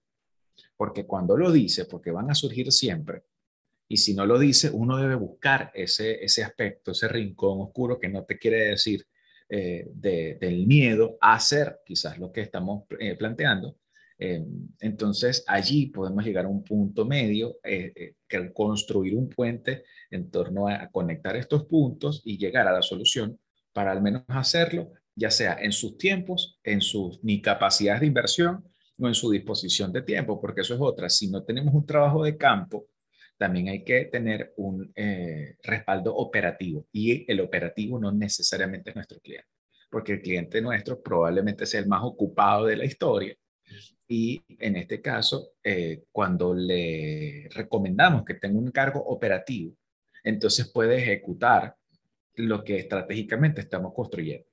[0.76, 3.22] Porque cuando lo dice, porque van a surgir siempre,
[3.88, 8.08] y si no lo dice, uno debe buscar ese, ese aspecto, ese rincón oscuro que
[8.08, 9.06] no te quiere decir
[9.48, 13.77] eh, del miedo a hacer quizás lo que estamos eh, planteando.
[14.18, 14.44] Eh,
[14.80, 17.58] entonces allí podemos llegar a un punto medio,
[18.52, 23.38] construir un puente en torno a conectar estos puntos y llegar a la solución
[23.72, 28.64] para al menos hacerlo, ya sea en sus tiempos, en sus ni capacidades de inversión
[28.98, 31.08] o en su disposición de tiempo, porque eso es otra.
[31.08, 32.88] Si no tenemos un trabajo de campo,
[33.36, 39.20] también hay que tener un eh, respaldo operativo y el operativo no necesariamente es nuestro
[39.20, 39.48] cliente,
[39.88, 43.36] porque el cliente nuestro probablemente sea el más ocupado de la historia
[44.08, 49.74] y en este caso, eh, cuando le recomendamos que tenga un cargo operativo,
[50.24, 51.76] entonces puede ejecutar
[52.36, 54.46] lo que estratégicamente estamos construyendo.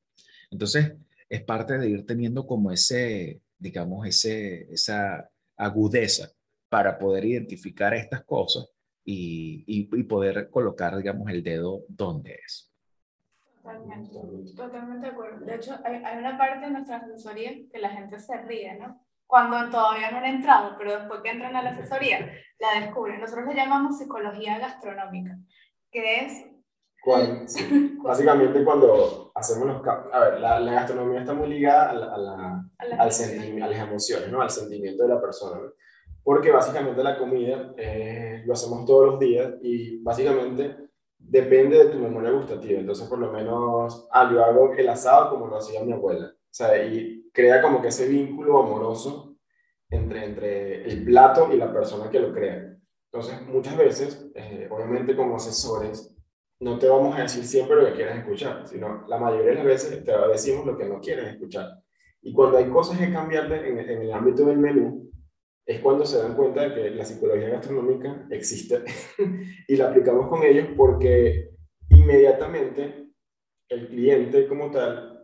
[0.52, 0.94] Entonces,
[1.30, 6.30] es parte de ir teniendo como ese, digamos, ese, esa agudeza
[6.68, 8.68] para poder identificar estas cosas
[9.06, 12.72] y, y, poder colocar, digamos, el dedo donde es.
[13.62, 14.20] Totalmente,
[14.56, 15.46] totalmente de acuerdo.
[15.46, 19.05] De hecho, hay, hay, una parte de nuestra asesoría que la gente se ríe, ¿no?
[19.28, 23.20] Cuando todavía no han entrado, pero después que entran a la asesoría, la descubren.
[23.20, 25.38] Nosotros le llamamos psicología gastronómica,
[25.92, 26.46] que es...
[27.48, 27.98] Sí.
[28.04, 29.88] Básicamente cuando hacemos los...
[30.12, 32.34] A ver, la, la gastronomía está muy ligada a, la, a, la,
[32.78, 34.42] a, la al a las emociones, ¿no?
[34.42, 35.62] Al sentimiento de la persona.
[35.62, 35.70] ¿no?
[36.26, 40.76] porque básicamente la comida eh, lo hacemos todos los días y básicamente
[41.20, 42.80] depende de tu memoria gustativa.
[42.80, 46.34] Entonces, por lo menos, ah, yo hago el asado como lo hacía mi abuela.
[46.36, 49.36] O sea, y crea como que ese vínculo amoroso
[49.90, 52.76] entre, entre el plato y la persona que lo crea.
[53.12, 56.16] Entonces, muchas veces, eh, obviamente como asesores,
[56.62, 59.66] no te vamos a decir siempre lo que quieres escuchar, sino la mayoría de las
[59.66, 61.70] veces te decimos lo que no quieres escuchar.
[62.22, 65.12] Y cuando hay cosas que cambiar en, en el ámbito del menú,
[65.66, 68.84] es cuando se dan cuenta de que la psicología gastronómica existe
[69.68, 71.50] y la aplicamos con ellos porque
[71.90, 73.10] inmediatamente
[73.68, 75.15] el cliente como tal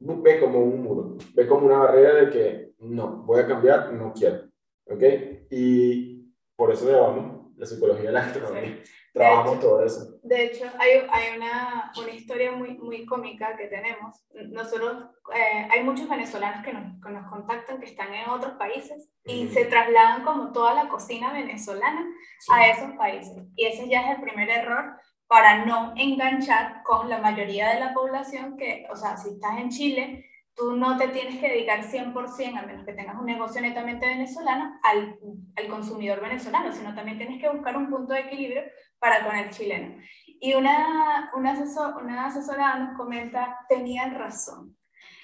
[0.00, 4.12] ve como un muro, ve como una barrera de que no, voy a cambiar, no
[4.12, 4.48] quiero.
[4.86, 5.02] ¿Ok?
[5.50, 8.82] Y por eso llamamos la psicología de la gastronomía.
[9.12, 10.18] Trabajamos hecho, todo eso.
[10.22, 14.24] De hecho, hay, hay una, una, historia muy, muy cómica que tenemos.
[14.50, 19.10] Nosotros, eh, hay muchos venezolanos que nos, que nos, contactan que están en otros países
[19.24, 19.50] y mm.
[19.50, 22.06] se trasladan como toda la cocina venezolana
[22.38, 22.52] sí.
[22.54, 23.36] a esos países.
[23.56, 24.96] Y ese ya es el primer error
[25.30, 29.68] para no enganchar con la mayoría de la población que, o sea, si estás en
[29.70, 30.26] Chile,
[30.56, 34.80] tú no te tienes que dedicar 100%, a menos que tengas un negocio netamente venezolano,
[34.82, 35.20] al,
[35.54, 38.62] al, consumidor venezolano, sino también tienes que buscar un punto de equilibrio
[38.98, 40.02] para con el chileno.
[40.26, 44.76] Y una, una, asesor, una asesora nos comenta, tenían razón.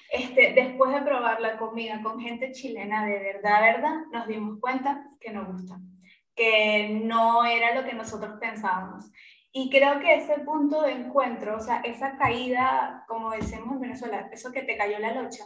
[0.09, 5.03] Este, después de probar la comida con gente chilena de verdad, verdad, nos dimos cuenta
[5.19, 5.77] que no gusta,
[6.33, 9.11] que no era lo que nosotros pensábamos.
[9.51, 14.29] Y creo que ese punto de encuentro, o sea, esa caída, como decimos en Venezuela,
[14.31, 15.45] eso que te cayó la locha,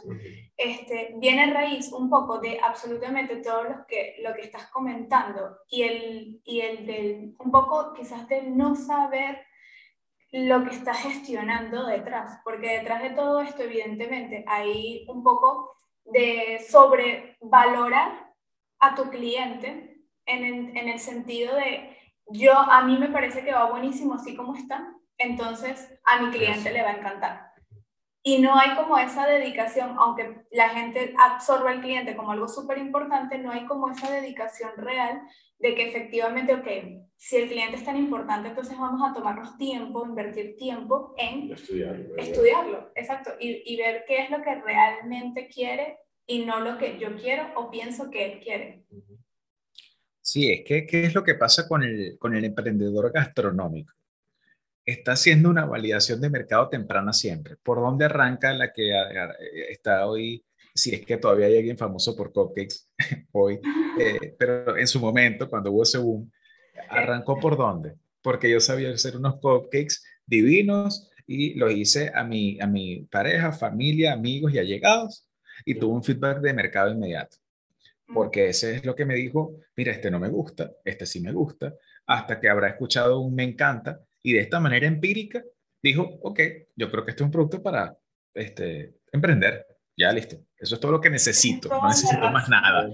[0.56, 5.56] este, viene a raíz un poco de absolutamente todo lo que, lo que estás comentando
[5.68, 9.46] y el, y el del, un poco quizás de no saber
[10.32, 15.74] lo que estás gestionando detrás, porque detrás de todo esto, evidentemente, hay un poco
[16.04, 18.32] de sobrevalorar
[18.80, 21.91] a tu cliente en, en el sentido de
[22.26, 26.72] yo, a mí me parece que va buenísimo así como está, entonces a mi cliente
[26.72, 27.52] le va a encantar.
[28.24, 32.78] Y no hay como esa dedicación, aunque la gente absorba al cliente como algo súper
[32.78, 35.22] importante, no hay como esa dedicación real
[35.58, 36.68] de que efectivamente, ok,
[37.16, 42.16] si el cliente es tan importante, entonces vamos a tomarnos tiempo, invertir tiempo en estudiarlo.
[42.16, 46.98] estudiarlo exacto, y, y ver qué es lo que realmente quiere y no lo que
[46.98, 48.84] yo quiero o pienso que él quiere.
[50.22, 53.92] Sí, es que ¿qué es lo que pasa con el, con el emprendedor gastronómico?
[54.84, 57.56] Está haciendo una validación de mercado temprana siempre.
[57.62, 58.92] ¿Por dónde arranca la que
[59.70, 60.44] está hoy?
[60.74, 62.88] Si es que todavía hay alguien famoso por cupcakes
[63.32, 63.60] hoy,
[63.98, 66.30] eh, pero en su momento, cuando hubo ese boom,
[66.88, 67.96] arrancó por dónde?
[68.22, 73.52] Porque yo sabía hacer unos cupcakes divinos y los hice a mi, a mi pareja,
[73.52, 75.28] familia, amigos y allegados
[75.64, 77.41] y tuvo un feedback de mercado inmediato
[78.06, 81.32] porque ese es lo que me dijo, mira, este no me gusta, este sí me
[81.32, 81.74] gusta,
[82.06, 85.42] hasta que habrá escuchado un me encanta y de esta manera empírica
[85.82, 86.40] dijo, ok,
[86.76, 87.96] yo creo que este es un producto para
[88.34, 89.66] este, emprender.
[89.96, 90.36] Ya listo.
[90.56, 91.68] Eso es todo lo que necesito.
[91.68, 92.88] No necesito más nada.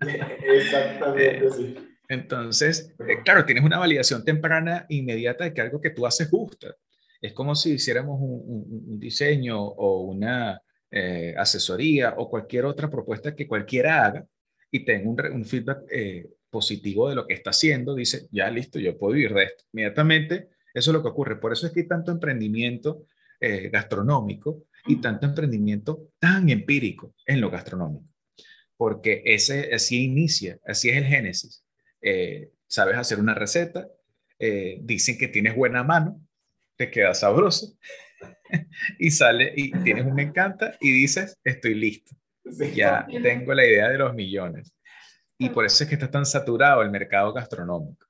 [0.42, 1.76] Exactamente, sí.
[2.08, 6.74] Entonces, eh, claro, tienes una validación temprana inmediata de que algo que tú haces gusta.
[7.20, 10.60] Es como si hiciéramos un diseño o una,
[10.90, 14.26] eh, asesoría o cualquier otra propuesta que cualquiera haga
[14.70, 18.96] y tenga un, feedback eh, positivo de lo que está haciendo, dice, ya listo, yo
[18.96, 19.64] puedo vivir de esto.
[19.72, 21.40] Inmediatamente, eso es lo que ocurre.
[21.40, 23.04] Por eso es que hay tanto emprendimiento
[23.40, 28.06] eh, gastronómico y tanto emprendimiento tan empírico en lo gastronómico.
[28.76, 31.64] Porque ese, así inicia, así es el génesis.
[32.68, 33.88] sabes hacer una receta,
[34.80, 36.20] dicen que tienes buena mano,
[36.76, 37.76] te queda sabroso,
[38.98, 42.16] y sale y tienes un me encanta y dices, estoy listo.
[42.74, 44.72] Ya tengo la idea de los millones.
[45.38, 48.06] Y por eso es que está tan saturado el mercado gastronómico.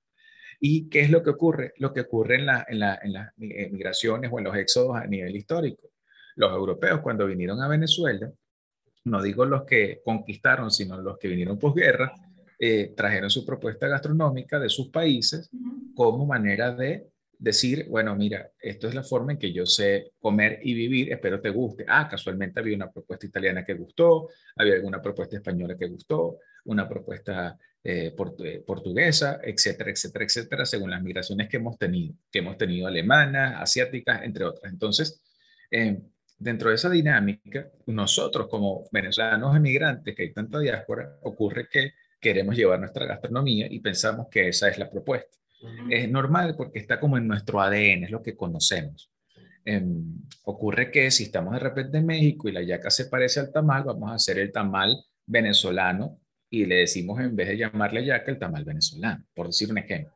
[0.61, 1.72] ¿Y qué es lo que ocurre?
[1.78, 5.07] Lo que ocurre en, la, en, la, en las migraciones o en los éxodos a
[5.07, 5.90] nivel histórico.
[6.36, 8.30] Los europeos cuando vinieron a Venezuela,
[9.04, 12.12] no digo los que conquistaron, sino los que vinieron posguerra,
[12.59, 15.50] eh, trajeron su propuesta gastronómica de sus países
[15.94, 17.09] como manera de
[17.39, 21.41] decir, bueno, mira, esto es la forma en que yo sé comer y vivir, espero
[21.41, 21.84] te guste.
[21.89, 26.89] Ah, casualmente había una propuesta italiana que gustó, había alguna propuesta española que gustó, una
[26.89, 28.14] propuesta eh,
[28.45, 33.55] eh, portuguesa, etcétera, etcétera, etcétera, según las migraciones que hemos tenido, que hemos tenido alemanas,
[33.61, 34.72] asiáticas, entre otras.
[34.72, 35.22] Entonces,
[35.70, 36.01] eh,
[36.39, 42.57] dentro de esa dinámica, nosotros como venezolanos emigrantes, que hay tanta diáspora, ocurre que queremos
[42.57, 45.37] llevar nuestra gastronomía y pensamos que esa es la propuesta.
[45.90, 49.10] Es normal porque está como en nuestro ADN, es lo que conocemos.
[49.64, 53.52] Em, ocurre que si estamos de repente en México y la yaca se parece al
[53.52, 54.96] tamal, vamos a hacer el tamal
[55.26, 59.78] venezolano y le decimos en vez de llamarle yaca el tamal venezolano, por decir un
[59.78, 60.14] ejemplo.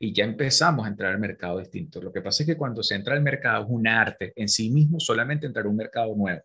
[0.00, 2.00] Y ya empezamos a entrar al mercado distinto.
[2.00, 4.70] Lo que pasa es que cuando se entra al mercado es un arte en sí
[4.70, 6.42] mismo, solamente entrar a un mercado nuevo.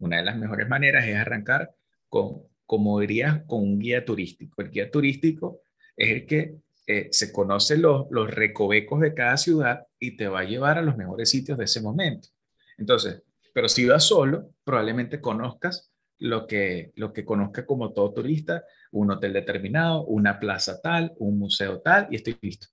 [0.00, 1.70] Una de las mejores maneras es arrancar
[2.08, 4.60] con, como dirías, con un guía turístico.
[4.60, 5.60] El guía turístico
[5.96, 6.56] es el que
[6.86, 10.82] eh, se conocen los, los recovecos de cada ciudad y te va a llevar a
[10.82, 12.28] los mejores sitios de ese momento.
[12.76, 13.22] Entonces,
[13.54, 19.10] pero si vas solo, probablemente conozcas lo que, lo que conozca como todo turista, un
[19.10, 22.66] hotel determinado, una plaza tal, un museo tal, y estoy listo.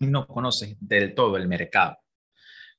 [0.00, 1.98] Y no conoces del todo el mercado.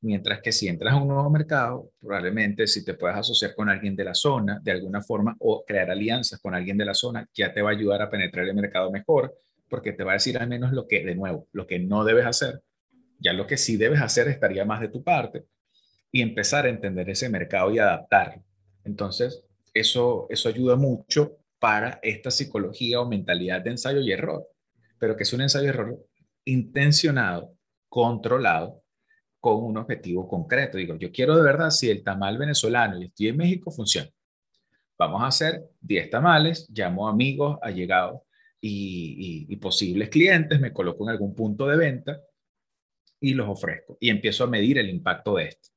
[0.01, 3.95] Mientras que si entras a un nuevo mercado, probablemente si te puedes asociar con alguien
[3.95, 7.53] de la zona de alguna forma o crear alianzas con alguien de la zona, ya
[7.53, 9.33] te va a ayudar a penetrar el mercado mejor
[9.75, 12.25] porque te va a decir al menos lo que, de nuevo, lo que no debes
[12.25, 12.63] hacer.
[13.19, 15.47] Ya lo que sí debes hacer estaría más de tu parte
[16.13, 18.41] y empezar a entender ese mercado y adaptarlo.
[18.85, 24.47] Entonces, eso, eso ayuda mucho para esta psicología o mentalidad de ensayo y error,
[24.97, 25.99] pero que es un ensayo y error
[26.45, 27.53] intencionado,
[27.89, 28.81] controlado,
[29.41, 30.77] con un objetivo concreto.
[30.77, 34.09] Digo, yo quiero de verdad, si el tamal venezolano y estoy en México, funciona.
[34.97, 38.21] Vamos a hacer 10 tamales, llamo amigos, allegados,
[38.67, 42.21] y, posibles clientes, me coloco en algún punto de venta
[43.19, 45.69] y los ofrezco y empiezo a medir el impacto de esto.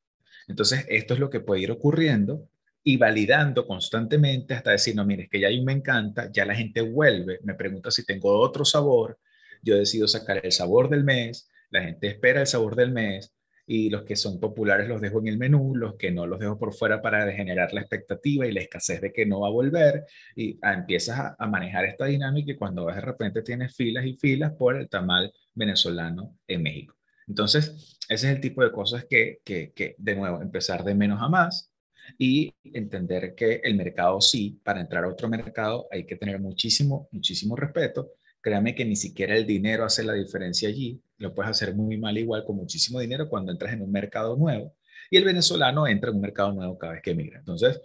[0.47, 2.49] Entonces, esto es lo que puede ir ocurriendo
[2.83, 6.81] y validando constantemente hasta decir, no, mire, es que ya me encanta, ya la gente
[6.81, 9.19] vuelve, me pregunta si tengo otro sabor,
[9.63, 13.35] yo decido sacar el sabor del mes, La gente espera el sabor del mes
[13.71, 16.59] y los que son populares los dejo en el menú, los que no los dejo
[16.59, 20.07] por fuera para generar la expectativa y la escasez de que no va a volver
[20.35, 24.15] y ah, empiezas a, manejar esta dinámica y cuando ves de repente tienes filas y
[24.17, 26.97] filas por el tamal venezolano en México.
[27.27, 31.21] Entonces, ese es el tipo de cosas que, que, que de nuevo, empezar de menos
[31.21, 31.71] a más
[32.17, 37.07] y entender que el mercado sí, para entrar a otro mercado hay que tener muchísimo,
[37.13, 38.13] muchísimo respeto.
[38.41, 41.03] Créame que ni siquiera el dinero hace la diferencia allí.
[41.19, 44.75] Lo puedes hacer muy mal igual con muchísimo dinero cuando entras en un mercado nuevo.
[45.11, 47.39] Y el venezolano entra en un mercado nuevo cada vez que migra.
[47.39, 47.81] Entonces,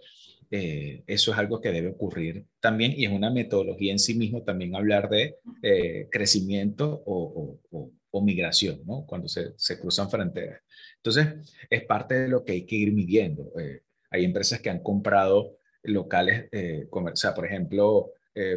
[0.50, 4.42] eh, eso es algo que debe ocurrir también y es una metodología en sí mismo
[4.42, 9.04] también hablar de eh, crecimiento o, o, o, migración, ¿no?
[9.04, 10.60] Cuando se, cruzan fronteras.
[10.96, 13.50] Entonces, es parte de lo que hay que ir midiendo.
[13.58, 16.48] Eh, hay empresas que han comprado locales,
[16.90, 18.12] o sea, por ejemplo,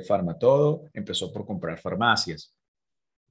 [0.08, 2.56] Farmatodo empezó por comprar farmacias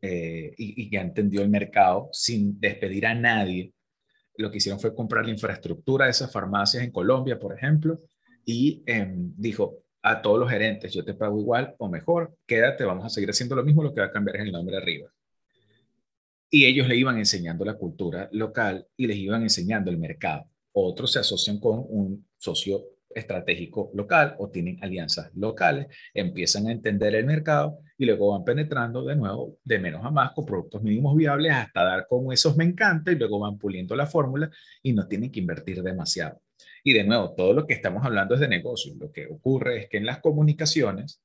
[0.01, 3.72] eh, y, y, ya entendió el mercado sin despedir a nadie.
[4.36, 8.01] Lo que hicieron fue comprar la infraestructura de esas farmacias en Colombia, por ejemplo,
[8.44, 13.05] y eh, dijo a todos los gerentes, yo te pago igual o mejor, quédate, vamos
[13.05, 15.11] a seguir haciendo lo mismo, lo que va a cambiar es el nombre arriba.
[16.49, 21.12] Y ellos le iban enseñando la cultura local y les iban enseñando el mercado otros
[21.12, 22.84] se asocian con un socio
[23.17, 29.05] estratégico local o tienen alianzas locales, empiezan a entender el mercado y luego van penetrando
[29.05, 32.64] de nuevo de menos a más con productos mínimos viables hasta dar con esos me
[32.64, 34.51] encanta y luego van puliendo la fórmula
[34.83, 36.41] y no tienen que invertir demasiado.
[36.85, 38.95] Y de nuevo, todo lo que estamos hablando es de negocio.
[38.99, 41.21] Lo que ocurre es que en las comunicaciones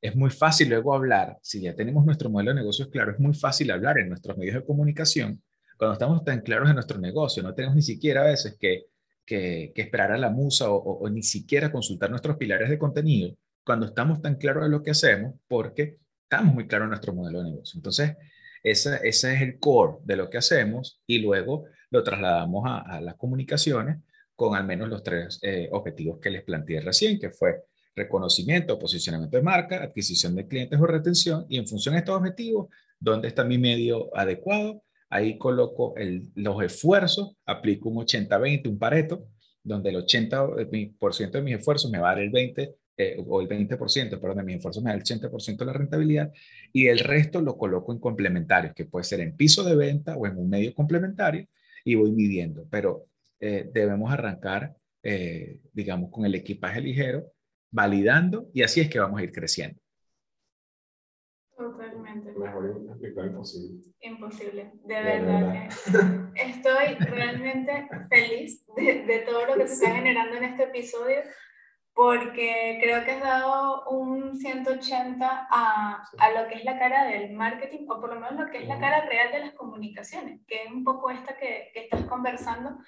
[0.00, 3.34] es muy fácil luego hablar, si ya tenemos nuestro modelo de negocios claro, es muy
[3.34, 5.42] fácil hablar en nuestros medios de comunicación
[5.78, 8.86] cuando estamos tan claros en nuestro negocio, no tenemos ni siquiera a veces que,
[9.28, 13.84] que, que esperar a la musa o, ni siquiera consultar nuestros pilares de contenido, cuando
[13.84, 17.50] estamos tan claros de lo que hacemos, porque estamos muy claros en nuestro modelo de
[17.50, 17.76] negocio.
[17.76, 18.16] Entonces,
[18.62, 23.00] ese, ese es el core de lo que hacemos y luego lo trasladamos a, a
[23.02, 23.98] las comunicaciones
[24.34, 27.64] con al menos los tres eh, objetivos que les planteé recién, que fue
[27.94, 32.68] reconocimiento, posicionamiento de marca, adquisición de clientes o retención, y en función de estos objetivos,
[32.98, 34.82] ¿dónde está mi medio adecuado?
[35.10, 39.26] Ahí coloco el, los esfuerzos, aplico un 80-20, un pareto,
[39.62, 43.48] donde el 80% de mis esfuerzos me va a dar el 20, eh, o el
[43.48, 46.32] 20%, perdón, de mis esfuerzos me da el 80% de la rentabilidad,
[46.72, 50.26] y el resto lo coloco en complementarios, que puede ser en piso de venta o
[50.26, 51.46] en un medio complementario,
[51.84, 52.66] y voy midiendo.
[52.70, 53.06] Pero
[53.40, 57.32] eh, debemos arrancar, eh, digamos, con el equipaje ligero,
[57.70, 59.80] validando, y así es que vamos a ir creciendo.
[62.14, 62.38] Totalmente.
[63.00, 63.82] Mejor imposible.
[64.00, 65.70] Imposible, de, de verdad.
[65.86, 66.32] verdad.
[66.34, 71.20] Estoy realmente feliz de, de, todo lo que se está generando en este episodio
[71.98, 77.32] porque creo que has dado un 180 a, a lo que es la cara del
[77.32, 80.62] marketing o por lo menos lo que es la cara real de las comunicaciones, que
[80.62, 82.78] es un poco esta que, que estás conversando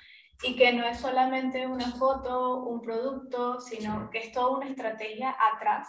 [0.44, 5.36] y que no es solamente una foto, un producto, sino que es toda una estrategia
[5.54, 5.88] atrás,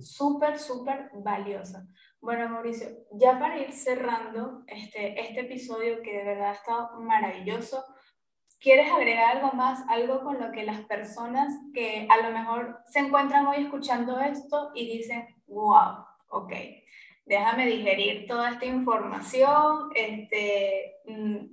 [0.00, 1.86] súper, súper valiosa.
[2.22, 7.82] Bueno, Mauricio, ya para ir cerrando este, este episodio que de verdad ha estado maravilloso,
[8.60, 12.98] ¿quieres agregar algo más, algo con lo que las personas que a lo mejor se
[12.98, 16.52] encuentran hoy escuchando esto y dicen, wow, ok,
[17.24, 21.46] déjame digerir toda esta información, este, mm,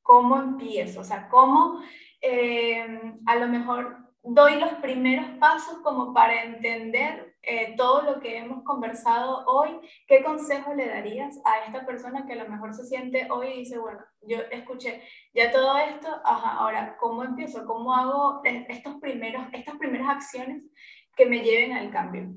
[0.00, 1.00] ¿cómo empiezo?
[1.00, 1.82] O sea, ¿cómo
[2.22, 8.36] eh, a lo mejor doy los primeros pasos como para entender eh, todo lo que
[8.36, 9.70] hemos conversado hoy,
[10.06, 13.58] ¿qué consejo le darías a esta persona que a lo mejor se siente hoy y
[13.60, 17.64] dice, bueno, yo escuché ya todo esto, ahora, ¿cómo empiezo?
[17.64, 20.68] ¿Cómo hago estos primeros, estas primeras acciones
[21.16, 22.34] que me lleven al cambio?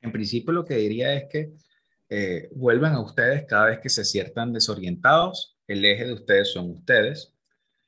[0.00, 1.50] En principio lo que diría es que
[2.10, 6.70] eh, vuelvan a ustedes cada vez que se sientan desorientados, el eje de ustedes son
[6.70, 7.34] ustedes.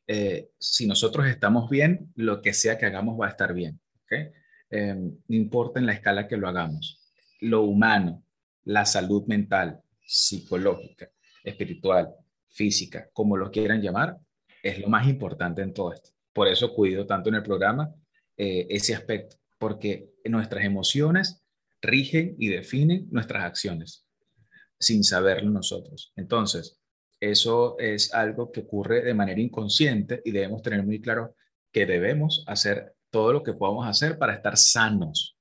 [0.08, 3.78] Eh, si nosotros estamos bien, lo que sea que hagamos va a estar bien.
[4.02, 4.32] ¿okay?
[4.70, 8.22] Eh, no importa en la escala que lo hagamos, lo humano,
[8.64, 11.10] la salud mental, psicológica,
[11.44, 12.14] espiritual,
[12.48, 14.16] física, como lo quieran llamar,
[14.62, 16.10] es lo más importante en todo esto.
[16.32, 17.94] Por eso cuido tanto en el programa
[18.36, 21.42] eh, ese aspecto, porque nuestras emociones
[21.80, 24.06] rigen y definen nuestras acciones
[24.78, 26.12] sin saberlo nosotros.
[26.16, 26.80] Entonces,
[27.20, 31.34] eso es algo que ocurre de manera inconsciente y debemos tener muy claro
[31.72, 35.38] que debemos hacer todo lo que podamos hacer para estar sanos.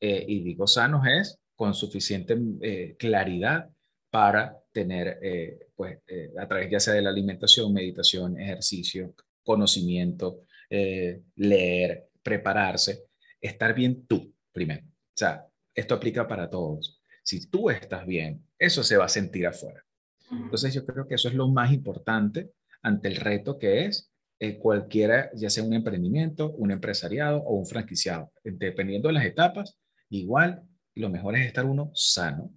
[0.00, 3.68] Eh, y digo sanos es con suficiente eh, claridad
[4.08, 5.98] para tener, eh, pues,
[6.38, 10.40] a través ya sea de la alimentación, meditación, ejercicio, conocimiento,
[10.70, 13.04] leer, prepararse,
[13.42, 14.86] estar bien tú primero.
[14.86, 16.98] O sea, esto aplica para todos.
[17.22, 19.84] Si tú estás bien, eso se va a sentir afuera.
[20.30, 24.58] Entonces yo creo que eso es lo más importante ante el reto que es eh,
[24.58, 28.32] cualquiera, ya sea un emprendimiento, un empresariado o un franquiciado.
[28.44, 29.78] Dependiendo de las etapas,
[30.10, 30.62] igual
[30.94, 32.50] lo mejor es estar uno sano.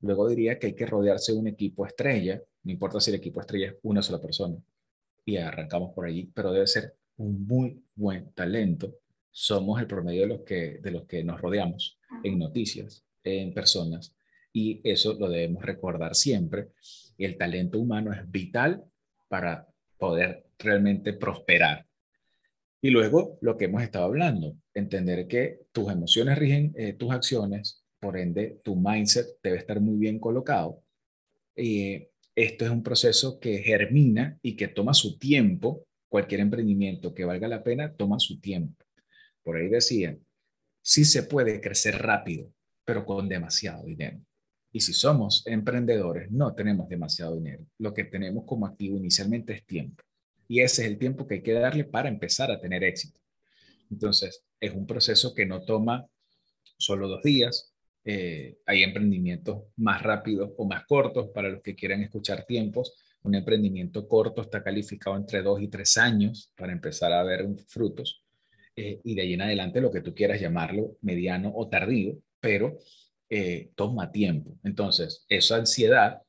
[0.00, 3.40] Luego diría que hay que rodearse de un equipo estrella, no importa si el equipo
[3.40, 4.56] estrella es una sola persona,
[5.24, 8.94] y arrancamos por allí, pero debe ser un muy buen talento.
[9.30, 14.14] Somos el promedio de los que, de los que nos rodeamos en noticias, en personas,
[14.52, 16.68] y eso lo debemos recordar siempre.
[17.18, 18.84] El talento humano es vital
[19.28, 21.86] para poder realmente prosperar.
[22.80, 27.84] Y luego lo que hemos estado hablando, entender que tus emociones rigen eh, tus acciones,
[27.98, 30.82] por ende tu mindset debe estar muy bien colocado.
[31.56, 35.84] Y esto es un proceso que germina y que toma su tiempo.
[36.08, 38.84] Cualquier emprendimiento que valga la pena toma su tiempo.
[39.42, 40.24] Por ahí decían,
[40.80, 42.52] sí se puede crecer rápido,
[42.84, 44.20] pero con demasiado dinero.
[44.70, 47.66] Y si somos emprendedores, no tenemos demasiado dinero.
[47.78, 50.04] Lo que tenemos como activo inicialmente es tiempo.
[50.48, 53.20] Y ese es el tiempo que hay que darle para empezar a tener éxito.
[53.90, 56.06] Entonces, es un proceso que no toma
[56.78, 57.74] solo dos días.
[58.04, 62.94] Eh, hay emprendimientos más rápidos o más cortos para los que quieran escuchar tiempos.
[63.22, 68.24] Un emprendimiento corto está calificado entre dos y tres años para empezar a ver frutos.
[68.74, 72.78] Eh, y de ahí en adelante lo que tú quieras llamarlo, mediano o tardío, pero
[73.28, 74.56] eh, toma tiempo.
[74.62, 76.22] Entonces, esa ansiedad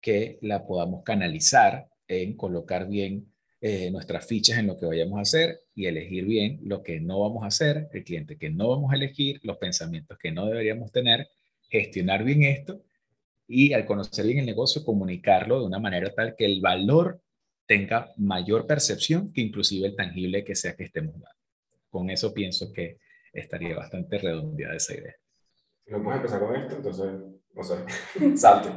[0.00, 3.33] que la podamos canalizar en colocar bien
[3.66, 7.20] eh, nuestras fichas en lo que vayamos a hacer y elegir bien lo que no
[7.20, 10.92] vamos a hacer, el cliente que no vamos a elegir, los pensamientos que no deberíamos
[10.92, 11.28] tener,
[11.70, 12.82] gestionar bien esto
[13.48, 17.22] y al conocer bien el negocio, comunicarlo de una manera tal que el valor
[17.66, 21.40] tenga mayor percepción que inclusive el tangible que sea que estemos dando.
[21.88, 22.98] Con eso pienso que
[23.32, 25.14] estaría bastante redondeada esa idea
[25.86, 27.84] no podemos empezar con esto, entonces, no sé,
[28.36, 28.70] salte.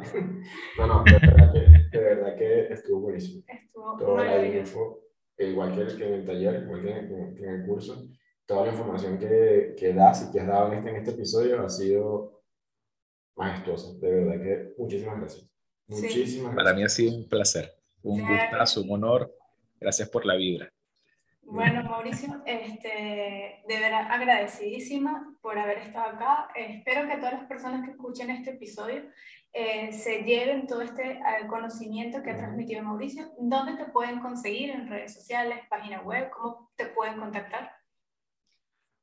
[0.77, 3.43] No, no, de verdad que, de verdad que estuvo buenísimo.
[3.47, 5.01] Estuvo Toda la info,
[5.37, 8.07] igual que, el, que en el taller, igual que en, que en, el curso,
[8.45, 11.61] toda la información que, que das y que has dado en este, en este episodio
[11.61, 12.43] ha sido
[13.35, 13.97] majestuosa.
[13.99, 15.49] De verdad que muchísimas gracias.
[15.87, 16.55] Muchísimas gracias.
[16.55, 17.73] Para mí ha sido un placer,
[18.03, 19.33] un gustazo, un honor.
[19.79, 20.71] Gracias por la vibra.
[21.49, 26.49] Bueno, Mauricio, este, de verdad agradecidísima por haber estado acá.
[26.53, 29.03] espero que todas las personas que escuchen este episodio
[29.53, 33.31] eh, se lleven todo este eh, conocimiento que ha transmitido Mauricio.
[33.39, 34.71] ¿Dónde te pueden conseguir?
[34.71, 36.29] ¿En redes sociales, página web?
[36.31, 37.76] ¿Cómo te pueden contactar?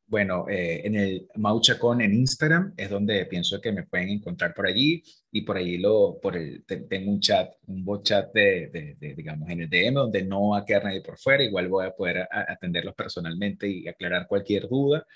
[0.07, 4.66] Bueno, eh, en el Mauchacón en Instagram es donde pienso que me pueden encontrar por
[4.66, 9.14] allí y por allí lo, por el, tengo un chat, un bot chat de, de,
[9.14, 11.90] digamos, en el DM donde no va a quedar nadie por fuera, igual voy a
[11.92, 15.07] poder atenderlos personalmente y aclarar cualquier duda.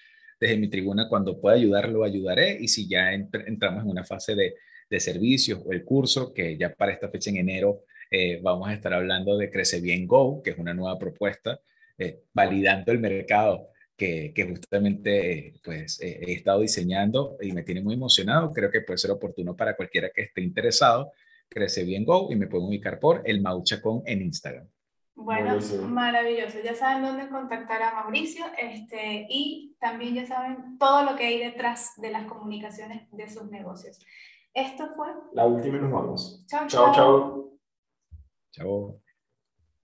[0.41, 4.55] Desde mi tribuna, cuando pueda ayudarlo, ayudaré y si ya entramos en una fase de,
[4.89, 8.75] de servicios o el curso, que ya para esta fecha en enero eh, vamos a
[8.75, 11.61] estar hablando de Crece Bien Go, que es una nueva propuesta,
[11.99, 13.69] eh, validando el mercado
[13.99, 18.53] que, justamente pues, he estado diseñando y me tiene muy emocionado.
[18.53, 21.13] Creo que puede ser oportuno para cualquiera que esté interesado.
[21.49, 24.69] Crece bien Go y me pueden ubicar por el Mauchacón en Instagram.
[25.17, 26.59] Bueno, maravilloso.
[26.63, 31.39] Ya saben dónde contactar a Mauricio este, y también ya saben todo lo que hay
[31.41, 33.99] detrás de las comunicaciones de sus negocios.
[34.55, 35.09] Esto fue...
[35.33, 36.45] La última y nos vamos.
[36.47, 36.95] Chao, chao.
[36.95, 37.59] Chao.
[38.53, 39.08] Chao.